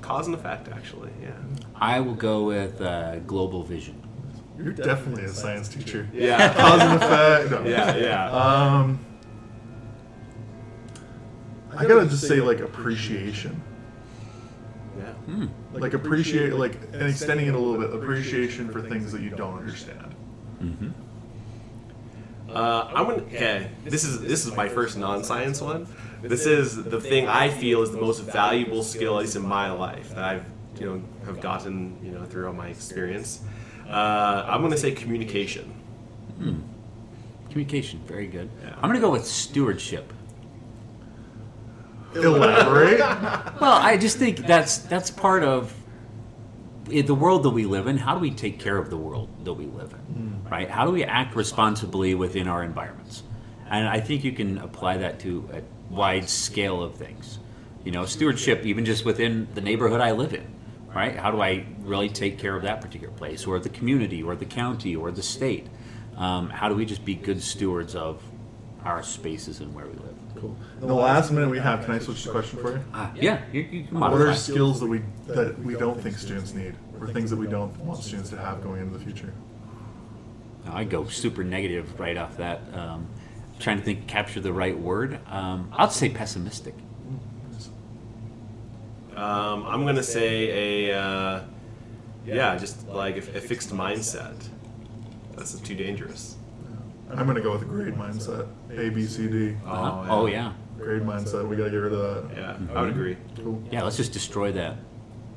cause 0.00 0.26
and 0.26 0.34
effect. 0.36 0.68
Actually, 0.68 1.10
yeah. 1.20 1.32
I 1.74 2.00
will 2.00 2.14
go 2.14 2.44
with 2.44 2.80
uh, 2.80 3.18
global 3.20 3.62
vision. 3.64 4.02
You're 4.58 4.72
definitely 4.72 5.24
a 5.24 5.28
science 5.28 5.68
teacher. 5.68 6.08
Yeah. 6.14 6.54
Cause 6.56 6.80
and 6.80 6.94
effect. 6.94 7.50
No. 7.50 7.68
Yeah, 7.68 7.96
yeah. 7.96 8.30
Um, 8.30 8.98
I 11.76 11.84
gotta 11.84 12.06
just 12.06 12.26
say 12.26 12.40
like 12.40 12.60
appreciation. 12.60 13.62
Yeah. 14.98 15.46
Like 15.72 15.94
appreciate, 15.94 16.54
like, 16.54 16.74
and 16.92 17.02
extending 17.02 17.46
it 17.46 17.54
a 17.54 17.58
little 17.58 17.80
bit, 17.80 17.94
appreciation 17.94 18.70
for 18.70 18.80
things 18.82 19.12
that 19.12 19.22
you 19.22 19.30
don't 19.30 19.58
understand. 19.58 20.14
Mm-hmm. 20.62 20.90
Uh, 22.50 22.90
I'm 22.94 23.06
gonna. 23.06 23.22
Okay, 23.22 23.70
this 23.84 24.04
is 24.04 24.20
this 24.20 24.46
is 24.46 24.54
my 24.54 24.68
first 24.68 24.96
non-science 24.96 25.60
one. 25.60 25.86
This 26.22 26.46
is 26.46 26.82
the 26.82 27.00
thing 27.00 27.28
I 27.28 27.48
feel 27.50 27.82
is 27.82 27.92
the 27.92 28.00
most 28.00 28.20
valuable 28.20 28.82
skill, 28.82 29.16
at 29.16 29.22
least 29.22 29.36
in 29.36 29.46
my 29.46 29.70
life, 29.70 30.14
that 30.14 30.24
I've 30.24 30.44
you 30.80 30.86
know 30.86 31.02
have 31.26 31.40
gotten 31.40 31.98
you 32.04 32.12
know 32.12 32.24
through 32.24 32.46
all 32.46 32.52
my 32.52 32.68
experience. 32.68 33.42
Uh, 33.88 34.44
I'm 34.48 34.62
gonna 34.62 34.76
say 34.76 34.92
communication. 34.92 35.64
Hmm. 36.38 36.60
Communication, 37.56 38.00
very 38.06 38.26
good. 38.26 38.50
Yeah. 38.62 38.74
I'm 38.74 38.82
going 38.82 38.96
to 38.96 39.00
go 39.00 39.10
with 39.10 39.26
stewardship. 39.26 40.12
Elaborate. 42.22 43.00
Well, 43.60 43.72
I 43.74 43.96
just 43.96 44.18
think 44.18 44.38
that's 44.38 44.78
that's 44.78 45.10
part 45.10 45.42
of 45.42 45.74
the 46.84 47.14
world 47.14 47.42
that 47.42 47.50
we 47.50 47.64
live 47.64 47.86
in. 47.86 47.96
How 47.98 48.14
do 48.14 48.20
we 48.20 48.30
take 48.30 48.60
care 48.60 48.78
of 48.78 48.90
the 48.90 48.96
world 48.96 49.28
that 49.44 49.54
we 49.54 49.66
live 49.66 49.92
in? 49.92 50.42
Right? 50.50 50.70
How 50.70 50.84
do 50.86 50.92
we 50.92 51.04
act 51.04 51.34
responsibly 51.34 52.14
within 52.14 52.46
our 52.48 52.62
environments? 52.62 53.22
And 53.68 53.88
I 53.88 54.00
think 54.00 54.22
you 54.22 54.32
can 54.32 54.58
apply 54.58 54.98
that 54.98 55.18
to 55.20 55.48
a 55.52 55.62
wide 55.92 56.28
scale 56.28 56.82
of 56.82 56.94
things. 56.94 57.40
You 57.84 57.92
know, 57.92 58.04
stewardship, 58.04 58.64
even 58.64 58.84
just 58.84 59.04
within 59.04 59.48
the 59.54 59.60
neighborhood 59.60 60.00
I 60.00 60.12
live 60.12 60.34
in. 60.34 60.46
Right? 60.94 61.16
How 61.16 61.30
do 61.30 61.42
I 61.42 61.66
really 61.80 62.08
take 62.08 62.38
care 62.38 62.56
of 62.56 62.62
that 62.62 62.80
particular 62.80 63.12
place, 63.12 63.46
or 63.46 63.58
the 63.58 63.68
community, 63.68 64.22
or 64.22 64.34
the 64.34 64.46
county, 64.46 64.96
or 64.96 65.10
the 65.10 65.22
state? 65.22 65.66
Um, 66.16 66.48
how 66.48 66.68
do 66.70 66.74
we 66.74 66.86
just 66.86 67.04
be 67.04 67.14
good 67.14 67.42
stewards 67.42 67.94
of 67.94 68.22
our 68.86 69.02
spaces 69.02 69.60
and 69.60 69.74
where 69.74 69.84
we 69.86 69.92
live. 69.94 70.14
Cool. 70.36 70.56
In 70.80 70.86
the 70.86 70.94
last 70.94 71.32
minute 71.32 71.50
we 71.50 71.58
have, 71.58 71.84
can 71.84 71.94
I 71.94 71.98
switch 71.98 72.22
the 72.24 72.30
question 72.30 72.58
for 72.60 72.72
you? 72.72 72.84
Ah, 72.94 73.10
yeah, 73.16 73.40
you, 73.52 73.62
you 73.62 73.84
can 73.84 73.98
What 73.98 74.12
modify. 74.12 74.30
are 74.30 74.34
skills 74.34 74.80
that 74.80 74.86
we 74.86 75.02
that 75.26 75.58
we 75.58 75.74
don't 75.74 76.00
think 76.00 76.16
students 76.18 76.54
need, 76.54 76.74
or 77.00 77.08
things 77.08 77.30
that 77.30 77.36
we 77.36 77.46
don't 77.46 77.76
want 77.80 78.02
students 78.02 78.30
to 78.30 78.36
have 78.36 78.62
going 78.62 78.82
into 78.82 78.96
the 78.96 79.04
future? 79.04 79.32
I 80.68 80.84
go 80.84 81.06
super 81.06 81.42
negative 81.42 81.98
right 81.98 82.16
off 82.16 82.36
that. 82.36 82.60
Um, 82.74 83.06
trying 83.58 83.78
to 83.78 83.84
think, 83.84 84.06
capture 84.06 84.40
the 84.40 84.52
right 84.52 84.78
word. 84.78 85.18
Um, 85.28 85.70
I'll 85.72 85.90
say 85.90 86.10
pessimistic. 86.10 86.74
Um, 89.16 89.64
I'm 89.66 89.86
gonna 89.86 90.02
say 90.02 90.90
a 90.90 90.98
uh, 91.00 91.42
yeah, 92.26 92.56
just 92.58 92.86
like 92.88 93.16
a, 93.16 93.38
a 93.38 93.40
fixed 93.40 93.70
mindset. 93.70 94.34
That's 95.34 95.58
too 95.60 95.74
dangerous. 95.74 96.36
I'm 97.10 97.26
gonna 97.26 97.40
go 97.40 97.52
with 97.52 97.62
a 97.62 97.66
grade 97.66 97.94
mindset. 97.94 98.48
A, 98.70 98.90
B, 98.90 99.06
C, 99.06 99.28
D. 99.28 99.56
Uh-huh. 99.64 100.06
Oh 100.08 100.26
yeah, 100.26 100.52
Grade 100.78 101.02
mindset. 101.02 101.46
We 101.48 101.56
gotta 101.56 101.70
get 101.70 101.76
rid 101.76 101.92
of 101.92 102.28
that. 102.28 102.36
Yeah, 102.36 102.56
I 102.74 102.80
would 102.82 102.90
agree. 102.90 103.16
Cool. 103.36 103.62
yeah. 103.70 103.82
Let's 103.82 103.96
just 103.96 104.12
destroy 104.12 104.52
that. 104.52 104.76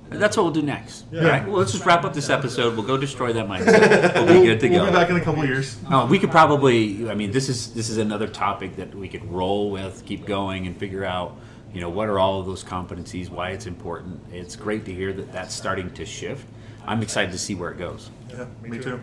That's 0.09 0.35
what 0.35 0.43
we'll 0.43 0.53
do 0.53 0.63
next. 0.63 1.05
Yeah. 1.11 1.21
All 1.21 1.27
right. 1.29 1.47
Well, 1.47 1.57
let's 1.57 1.71
just 1.71 1.85
wrap 1.85 2.03
up 2.03 2.15
this 2.15 2.31
episode. 2.31 2.75
We'll 2.75 2.85
go 2.87 2.97
destroy 2.97 3.31
that 3.33 3.47
mindset. 3.47 4.15
We'll 4.15 4.41
be 4.41 4.47
good 4.47 4.59
to 4.61 4.69
go. 4.69 4.75
We'll 4.81 4.87
be 4.87 4.91
back 4.97 5.09
in 5.11 5.15
a 5.17 5.21
couple 5.21 5.45
years. 5.45 5.77
Oh, 5.91 6.07
we 6.07 6.17
could 6.17 6.31
probably. 6.31 7.07
I 7.09 7.13
mean, 7.13 7.31
this 7.31 7.47
is 7.47 7.73
this 7.75 7.89
is 7.89 7.97
another 7.97 8.27
topic 8.27 8.75
that 8.77 8.93
we 8.95 9.07
could 9.07 9.23
roll 9.31 9.69
with, 9.69 10.03
keep 10.05 10.25
going, 10.25 10.65
and 10.65 10.75
figure 10.75 11.05
out. 11.05 11.37
You 11.71 11.81
know, 11.81 11.89
what 11.89 12.09
are 12.09 12.17
all 12.17 12.39
of 12.39 12.47
those 12.47 12.63
competencies? 12.63 13.29
Why 13.29 13.51
it's 13.51 13.67
important? 13.67 14.19
It's 14.33 14.55
great 14.55 14.85
to 14.85 14.93
hear 14.93 15.13
that 15.13 15.31
that's 15.31 15.53
starting 15.53 15.91
to 15.93 16.03
shift. 16.05 16.47
I'm 16.87 17.03
excited 17.03 17.31
to 17.31 17.37
see 17.37 17.53
where 17.53 17.69
it 17.69 17.77
goes. 17.77 18.09
Yeah, 18.31 18.45
me 18.63 18.79
too. 18.79 18.99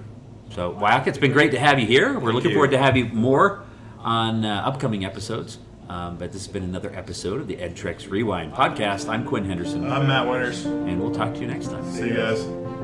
So, 0.50 0.70
Wyack, 0.70 1.06
it's 1.06 1.18
been 1.18 1.32
great 1.32 1.50
to 1.52 1.58
have 1.58 1.78
you 1.78 1.86
here. 1.86 2.18
We're 2.18 2.32
looking 2.32 2.50
you. 2.50 2.56
forward 2.56 2.70
to 2.70 2.78
have 2.78 2.96
you 2.96 3.06
more 3.06 3.62
on 3.98 4.44
uh, 4.44 4.62
upcoming 4.64 5.04
episodes. 5.04 5.58
Um, 5.88 6.16
but 6.16 6.32
this 6.32 6.44
has 6.46 6.52
been 6.52 6.64
another 6.64 6.92
episode 6.94 7.40
of 7.40 7.46
the 7.46 7.56
EdTrex 7.56 8.10
Rewind 8.10 8.52
podcast. 8.52 9.08
I'm 9.08 9.24
Quinn 9.24 9.44
Henderson, 9.44 9.90
I'm 9.90 10.08
Matt 10.08 10.26
Winters. 10.28 10.64
and 10.64 11.00
we'll 11.00 11.14
talk 11.14 11.32
to 11.34 11.40
you 11.40 11.46
next 11.46 11.66
time. 11.68 11.88
See 11.92 12.08
you 12.08 12.16
guys. 12.16 12.75